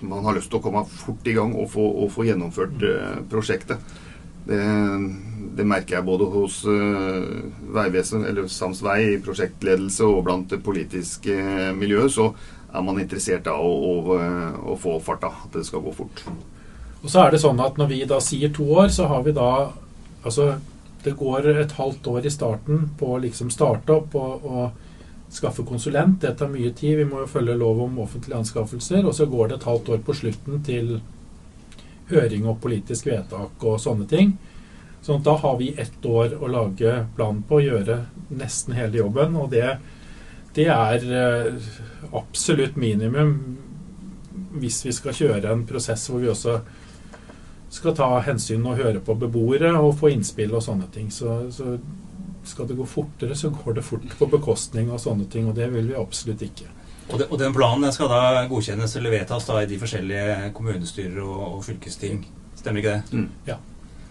[0.02, 2.82] Man har lyst til å komme fort i gang og få, og få gjennomført
[3.30, 3.80] prosjektet.
[4.44, 4.58] Det,
[5.56, 7.22] det merker jeg både hos uh,
[7.72, 11.38] Vegvesen, eller Sams Vei, prosjektledelse og blant det politiske
[11.78, 12.28] miljøet, så
[12.74, 14.18] er man interessert av å, å,
[14.74, 15.30] å få farta.
[15.46, 16.26] At det skal gå fort.
[17.04, 19.36] Og så er det sånn at når vi da sier to år, så har vi
[19.36, 19.50] da
[20.24, 20.54] Altså,
[21.04, 25.66] det går et halvt år i starten på å liksom starte opp og, og skaffe
[25.68, 26.22] konsulent.
[26.22, 26.96] Det tar mye tid.
[26.96, 29.04] Vi må jo følge lov om offentlige anskaffelser.
[29.04, 30.94] Og så går det et halvt år på slutten til
[32.08, 34.32] høring og politisk vedtak og sånne ting.
[35.04, 37.98] Sånn at da har vi ett år å lage plan på, gjøre
[38.32, 39.36] nesten hele jobben.
[39.36, 39.76] Og det,
[40.54, 41.54] Det er eh,
[42.14, 43.58] absolutt minimum
[44.54, 46.60] hvis vi skal kjøre en prosess hvor vi også
[47.74, 51.10] skal ta hensyn og høre på beboere og få innspill og sånne ting.
[51.12, 51.76] Så, så
[52.46, 55.70] skal det gå fortere, så går det fort på bekostning av sånne ting, og det
[55.72, 56.70] vil vi absolutt ikke.
[57.10, 60.50] Og, det, og den planen den skal da godkjennes eller vedtas da i de forskjellige
[60.56, 62.22] kommunestyrer og, og fylkesting.
[62.56, 63.20] Stemmer ikke det?
[63.20, 63.28] Mm.
[63.48, 63.58] Ja.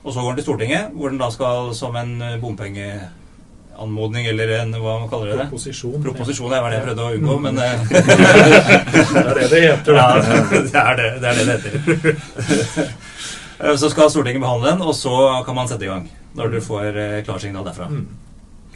[0.03, 4.51] Og så går den til Stortinget, hvor den da skal som en eh, bompengeanmodning eller
[4.59, 5.47] en hva man kaller det?
[5.47, 6.01] Proposisjon.
[6.03, 7.79] Proposisjon det var det jeg prøvde å unngå, men eh,
[9.13, 9.97] Det er det det heter.
[9.97, 12.93] ja, det er det det, er det, det heter.
[13.63, 16.09] Eh, Så skal Stortinget behandle den, og så kan man sette i gang.
[16.35, 17.87] Når du får eh, klarsignal derfra.
[17.89, 18.07] Mm.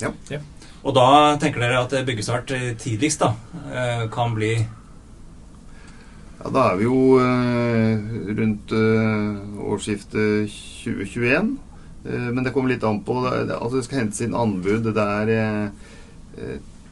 [0.01, 0.11] Ja.
[0.31, 0.39] Ja.
[0.85, 3.33] Og da tenker dere at byggestart eh, tidligst da
[3.73, 4.53] eh, kan bli
[6.37, 7.17] Ja, da er vi jo
[8.37, 8.71] rundt
[9.67, 10.51] årsskiftet
[10.85, 11.49] 2021.
[12.05, 14.91] Eh, men det kommer litt an på Altså det skal hentes inn anbud.
[14.93, 15.71] Det er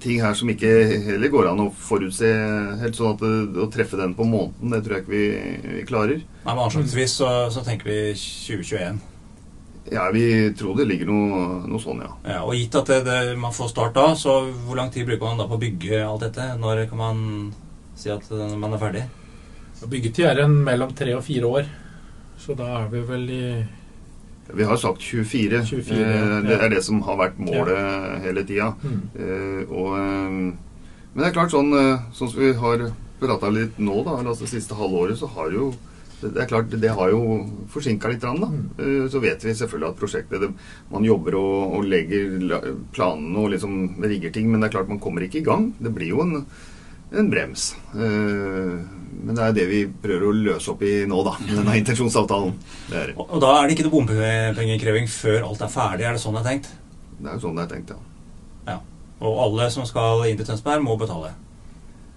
[0.06, 0.70] ting her som ikke
[1.08, 2.30] heller går an å forutse
[2.82, 3.26] helt sånn at
[3.66, 5.26] å treffe den på måneden, det tror jeg ikke vi,
[5.80, 6.24] vi klarer.
[6.46, 9.04] Nei, men Anslagsvis så, så tenker vi 2021.
[9.94, 12.14] Ja, vi tror det ligger noe, noe sånn, ja.
[12.26, 15.28] Ja, og gitt at det, det, man får start da, så hvor lang tid bruker
[15.28, 16.48] man da på å bygge alt dette?
[16.58, 17.24] Når kan man
[17.98, 19.06] si at eh, man er ferdig?
[19.86, 21.68] Byggetid er en mellom tre og fire år.
[22.42, 23.44] Så da er vi vel i
[24.54, 25.64] Vi har sagt 24.
[25.66, 26.42] 24, eh, ja.
[26.46, 28.74] det er det som har vært målet hele tida.
[28.84, 29.02] mm.
[29.16, 30.54] Eh, eh,
[31.16, 32.90] men det er klart, sånn, eh, sånn som vi har
[33.22, 35.74] prata litt nå, da, altså det siste halvåret, så har jo
[36.26, 37.20] det er klart, det har jo
[37.70, 38.24] forsinka litt.
[38.24, 38.50] Da.
[38.82, 40.52] Eh, Så vet vi selvfølgelig at prosjektet det,
[40.92, 42.40] Man jobber og, og legger
[42.96, 45.74] planene og liksom rigger ting, men det er klart man kommer ikke i gang.
[45.80, 46.46] Det blir jo en,
[47.12, 47.76] en brems.
[47.94, 48.80] Eh,
[49.26, 51.32] Men det er det vi prøver å løse opp i nå, da.
[51.42, 52.52] med Denne intensjonsavtalen.
[52.92, 56.06] Det er, Og, og da er det ikke noe bompengekreving før alt er ferdig?
[56.06, 56.70] Er det sånn det er tenkt?
[57.16, 57.98] det er jo sånn det er tenkt, ja.
[58.68, 58.78] Ja.
[59.26, 61.32] Og alle som skal inn til Tønsberg, må betale?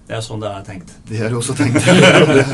[0.09, 0.93] Det er sånn det er tenkt.
[1.09, 1.81] Det er også tenkt.
[2.35, 2.45] det,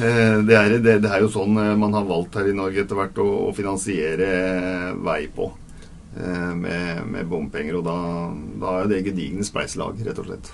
[0.00, 2.98] eh, er, det, det er jo sånn eh, man har valgt her i Norge etter
[2.98, 4.28] hvert å, å finansiere
[5.04, 5.50] vei på.
[6.16, 7.78] eh, Med, med bompenger.
[7.80, 7.96] Og da,
[8.62, 10.52] da er det gedigne spleiselag, rett og slett.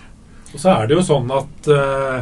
[0.54, 2.18] Og så er det jo sånn at eh,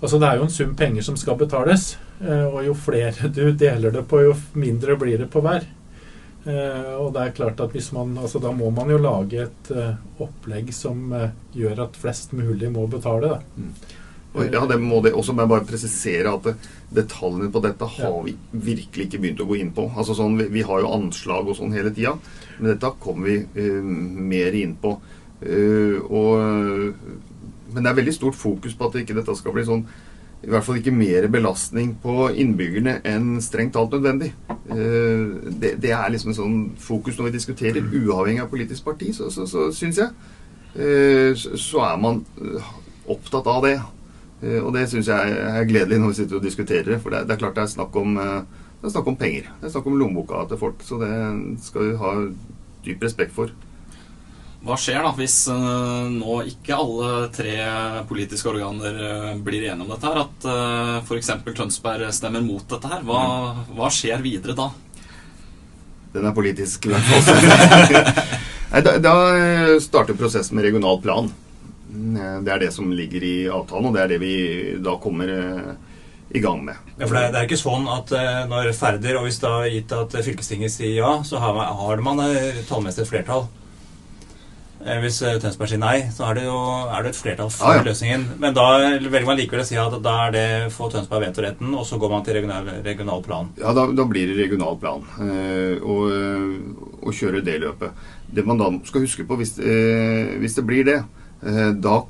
[0.00, 1.96] Altså det er jo en sum penger som skal betales.
[2.20, 5.66] eh, og jo flere du deler det på, jo mindre blir det på hver.
[6.46, 9.70] Eh, og det er klart at hvis man Altså da må man jo lage et
[9.74, 11.10] eh, opplegg som
[11.54, 13.66] gjør at flest mulig må betale, da.
[14.36, 18.16] Og ja, det må det også må jeg bare presisere at detaljene på dette har
[18.26, 19.86] vi virkelig ikke begynt å gå inn på.
[19.96, 22.12] Altså sånn, vi, vi har jo anslag og sånn hele tida,
[22.58, 23.80] men dette kommer vi uh,
[24.34, 24.92] mer inn på.
[25.40, 27.00] Uh, og,
[27.76, 29.84] men det er veldig stort fokus på at ikke dette skal bli sånn
[30.44, 34.32] i hvert fall ikke mer belastning på innbyggerne enn strengt talt nødvendig.
[34.52, 39.10] Eh, det, det er liksom en sånn fokus når vi diskuterer, uavhengig av politisk parti,
[39.16, 40.12] så, så, så syns jeg.
[40.76, 42.70] Eh, så, er man eh,
[43.16, 43.78] opptatt av det.
[44.60, 47.00] Og det syns jeg er gledelig når vi sitter og diskuterer det.
[47.02, 49.48] For det det er klart det er snakk om, det er snakk om penger.
[49.62, 50.84] Det er snakk om lommeboka til folk.
[50.84, 51.14] Så det
[51.64, 52.12] skal vi ha
[52.84, 53.54] dyp respekt for.
[54.66, 57.54] Hva skjer da hvis eh, nå ikke alle tre
[58.08, 60.22] politiske organer eh, blir enige om dette her?
[60.24, 61.30] At uh, f.eks.
[61.46, 63.06] Tønsberg stemmer mot dette her.
[63.06, 63.22] Hva,
[63.76, 64.70] hva skjer videre da?
[66.16, 68.12] Den er politisk, i hvert fall.
[68.76, 69.12] Da, da
[69.80, 71.30] starter prosessen med regional plan.
[71.96, 74.32] Eh, Det er det som ligger i avtalen, og det er det vi
[74.82, 75.70] da kommer eh,
[76.36, 76.80] i gang med.
[76.98, 79.52] Ja, for det er, det er ikke sånn at eh, når Færder, og hvis da
[79.70, 83.46] gitt at fylkestinget sier ja, så har man, har man eh, tallmessig et flertall.
[84.86, 87.72] Eh, Hvis eh, Tønsberg sier nei, så er det jo er det et flertall for
[87.72, 87.84] ah, ja.
[87.88, 88.26] løsningen.
[88.42, 91.86] Men da velger man likevel å si at da er det få Tønsberg vetoretten, og
[91.88, 93.50] så går man til regional, regional plan.
[93.58, 96.12] Ja, da, da blir det regional plan eh, og,
[97.02, 98.06] og kjøre det løpet.
[98.36, 101.00] Det man da skal huske på, hvis, eh, hvis det blir det,
[101.42, 102.00] eh, da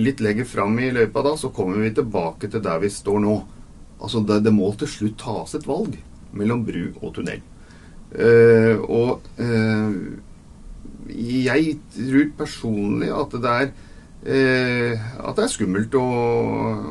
[0.00, 3.36] litt lenger fram i løypa da, så kommer vi tilbake til der vi står nå.
[3.98, 5.98] Altså, det, det må til slutt tas et valg
[6.38, 7.44] mellom bru og tunnel.
[8.16, 9.92] Eh, og eh,
[11.06, 13.68] jeg tror personlig at det er
[14.26, 16.06] eh, at det er skummelt å,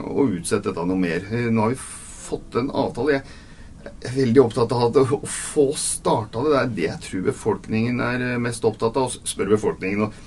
[0.08, 1.28] å utsette dette noe mer.
[1.32, 1.82] Eh, nå har vi
[2.28, 3.20] fått en avtale.
[3.88, 6.54] Jeg er veldig opptatt av å få starta det.
[6.54, 9.12] Det er det jeg tror befolkningen er eh, mest opptatt av.
[9.12, 10.26] Og spør befolkningen og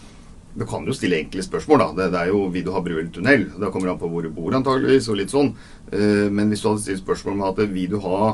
[0.50, 1.92] Du kan jo stille enkle spørsmål, da.
[1.94, 3.44] Det, det er jo vil du ha bru eller tunnel?
[3.54, 5.52] Det kommer an på hvor du bor, antageligvis, og litt sånn.
[5.94, 8.32] Men hvis du hadde stilt spørsmål om at vil du ha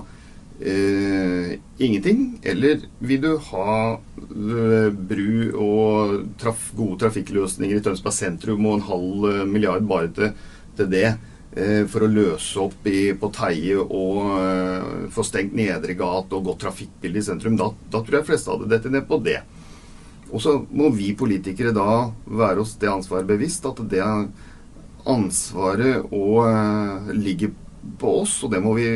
[0.60, 8.66] eh, ingenting, eller vil du ha eh, bru og traf, gode trafikkløsninger i Tønsberg sentrum
[8.66, 10.32] og en halv eh, milliard bare til,
[10.78, 11.08] til det?
[11.56, 16.50] eh, For å løse opp i, på Teie og eh, få stengt Nedre gate og
[16.50, 17.58] godt trafikkbilde i sentrum.
[17.60, 19.40] Da, da tror jeg fleste hadde dette ned på det.
[20.32, 24.02] Og så må vi politikere da være oss det ansvaret bevisst, at det
[25.06, 27.54] ansvaret og eh, ligger
[28.00, 28.88] på oss, og det må vi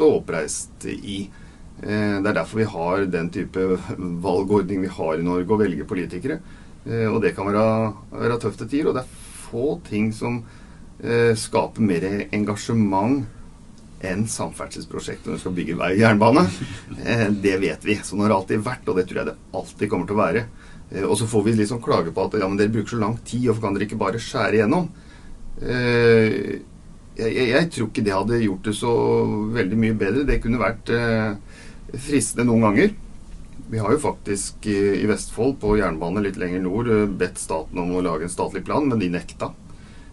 [0.00, 1.28] stå oppreist i.
[1.82, 3.66] Eh, det er derfor vi har den type
[4.24, 6.40] valgordning vi har i Norge, å velge politikere.
[6.86, 7.66] Eh, og det kan være,
[8.14, 10.40] være til tider, og det er få ting som
[11.02, 13.28] eh, skaper mer engasjement
[14.00, 16.46] enn samferdselsprosjektet når du skal bygge vei og jernbane.
[17.44, 17.98] Det vet vi.
[18.00, 20.44] Sånn har det alltid vært, og det tror jeg det alltid kommer til å være.
[21.04, 23.44] Og så får vi liksom klage på at ja, men dere bruker så lang tid,
[23.50, 24.88] hvorfor kan dere ikke bare skjære igjennom?
[27.16, 28.96] Eh, jeg, jeg, jeg, tror ikke det hadde gjort det så
[29.58, 30.26] veldig mye bedre.
[30.28, 31.32] Det kunne vært eh,
[31.96, 32.92] fristende noen ganger.
[33.70, 37.78] Vi har jo faktisk i, i Vestfold, på jernbane litt lenger nord, eh, bedt staten
[37.78, 39.52] om å lage en statlig plan, men de nekta.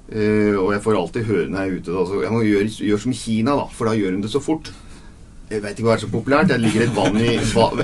[0.07, 3.01] Eh, og jeg får alltid høre når jeg er ute altså, Jeg må gjøre, gjøre,
[3.03, 4.69] som Kina, da, for da gjør hun det så fort.
[5.47, 6.51] Jeg vet ikke hva er så populært.
[6.51, 7.33] Det ligger et vann, i,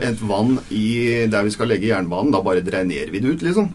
[0.03, 0.86] et vann i
[1.32, 2.32] der vi skal legge jernbanen.
[2.36, 3.70] Da bare drenerer vi det ut, liksom.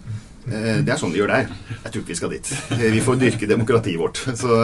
[0.49, 1.49] Uh, det er sånn de gjør der.
[1.85, 2.51] Jeg tror ikke vi skal dit.
[2.73, 4.21] Uh, vi får dyrke demokratiet vårt.
[4.41, 4.59] Så,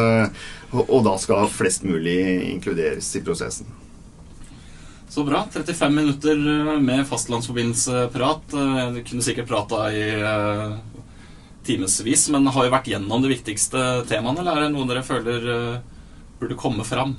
[0.73, 2.19] og, og, da skal flest mulig
[2.51, 3.69] inkluderes i prosessen.
[5.15, 5.45] Så bra.
[5.53, 6.41] 35 minutter
[6.83, 8.49] med fastlandsforbindelseprat.
[8.97, 10.09] Du kunne sikkert prata i
[11.65, 15.47] timevis, men har jo vært gjennom de viktigste temaene, eller er det noe dere føler
[16.41, 17.15] burde komme fram?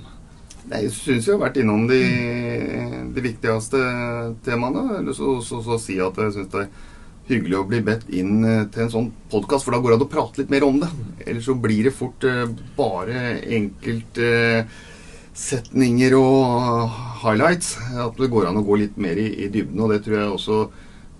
[0.65, 2.01] Nei, Jeg syns vi har vært innom de,
[3.13, 3.81] de viktigste
[4.45, 4.99] temaene.
[4.99, 6.93] Eller så, til å si at jeg syns det er
[7.29, 10.07] hyggelig å bli bedt inn eh, til en sånn podkast, for da går det an
[10.07, 10.89] å prate litt mer om det.
[11.25, 12.45] Ellers så blir det fort uh,
[12.77, 13.17] bare
[13.57, 16.31] enkeltsetninger uh, og
[17.25, 17.67] highlights.
[18.05, 20.35] At det går an å gå litt mer i, i dybden, og det tror jeg
[20.37, 20.57] også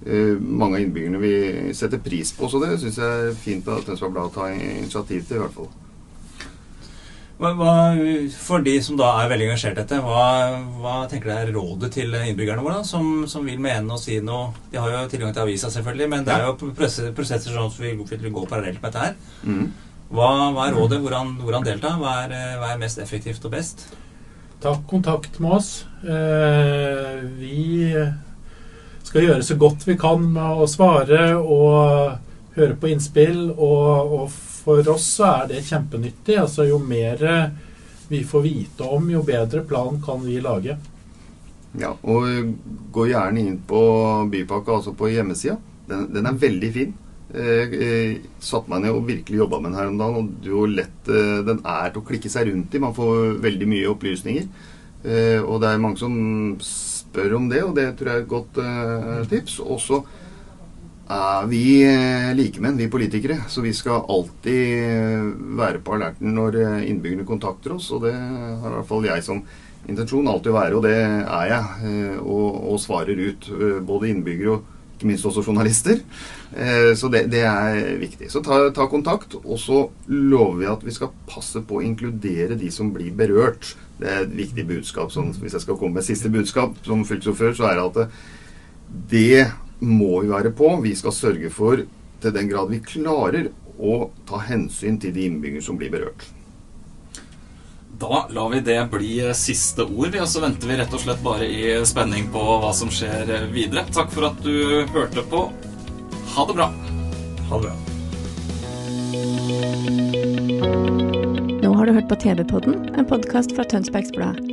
[0.06, 2.50] Eh, mange av innbyggerne vil sette pris på.
[2.50, 5.72] Så det syns jeg er fint at Tønsberg Blad tar initiativ til, i hvert fall.
[7.36, 7.72] Hva, hva,
[8.32, 10.28] for de som da er veldig engasjert i dette, hva,
[10.80, 14.22] hva, tenker du er rådet til innbyggerne våre, da, som, som, vil mene og si
[14.24, 14.54] noe?
[14.72, 18.00] De har jo tilgang til avisa, selvfølgelig, men det er jo prosesser sånn som vil,
[18.08, 19.18] vil gå parallelt med dette her.
[19.44, 19.68] Mm.
[20.16, 20.32] Hva,
[20.64, 21.02] er rådet?
[21.04, 21.96] Hvordan, hvordan delta?
[22.00, 23.88] Hva er, hva er, mest effektivt og best?
[24.64, 25.72] Ta kontakt med oss.
[26.08, 27.92] Eh, vi
[29.04, 32.16] skal gjøre så godt vi kan med å svare og
[32.56, 33.50] høre på innspill.
[33.52, 36.40] Og, og for oss så er det kjempenyttig.
[36.42, 37.22] Altså Jo mer
[38.08, 40.78] vi får vite om, jo bedre plan kan vi lage.
[41.80, 42.54] Ja, og
[42.94, 43.82] gå gjerne inn på
[44.32, 45.58] Bypakka, altså på hjemmesida.
[45.90, 46.94] Den, den, er veldig fin.
[47.36, 50.30] Jeg, jeg satte meg ned og virkelig jobba med den her om dagen.
[50.30, 52.84] Og hvor lett eh, den er til å klikke seg rundt i.
[52.84, 54.48] Man får veldig mye opplysninger.
[55.04, 56.16] Eh, og det er mange som
[56.64, 58.62] spør om det, og det tror jeg er et godt
[59.34, 59.60] tips.
[59.66, 60.02] Og så
[61.12, 63.44] er vi uh, likemenn, vi politikere.
[63.50, 67.92] Så vi skal alltid uh, være på alerten når innbyggerne kontakter oss.
[67.96, 69.44] Og det har i hvert fall jeg som
[69.86, 71.92] intensjon alltid å være, og det er jeg.
[72.24, 73.52] Og, og svarer ut.
[73.86, 76.00] Både innbyggere og ikke minst også journalister.
[76.96, 78.30] Så det, det er viktig.
[78.32, 82.56] Så ta, ta, kontakt, og så lover vi at vi skal passe på å inkludere
[82.58, 83.76] de som blir berørt.
[84.00, 85.12] Det er et viktig budskap.
[85.14, 88.18] Sånn, hvis jeg skal komme med siste budskap som fylkesordfører, så er det at
[89.12, 89.44] det
[89.80, 90.72] må vi være på.
[90.84, 91.84] Vi skal sørge for,
[92.22, 96.30] til den grad vi klarer, å ta hensyn til de innbyggere som blir berørt.
[98.00, 101.48] Da lar vi det bli siste ord, og så venter vi rett og slett bare
[101.48, 103.86] i spenning på hva som skjer videre.
[103.96, 105.46] Takk for at du hørte på.
[106.36, 106.68] Ha det bra.
[107.52, 107.76] Ha det bra.
[111.64, 114.44] Nå har du hørt på TV-podden, en podkast fra Tønsbergs Blad.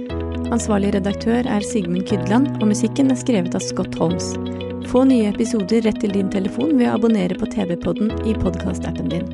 [0.53, 4.37] Ansvarlig redaktør er Sigmund Kydland, og musikken er skrevet av Scott Holmes.
[4.91, 9.29] Få nye episoder rett til din telefon ved å abonnere på TV-podden i podkastappen din.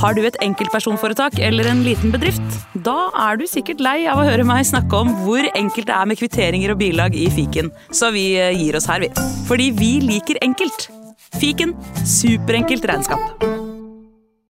[0.00, 2.56] Har du et enkeltpersonforetak eller en liten bedrift?
[2.86, 6.08] Da er du sikkert lei av å høre meg snakke om hvor enkelt det er
[6.08, 9.12] med kvitteringer og bilag i fiken, så vi eh, gir oss her, vi.
[9.50, 10.88] Fordi vi liker enkelt.
[11.36, 11.76] Fiken
[12.08, 13.69] superenkelt regnskap.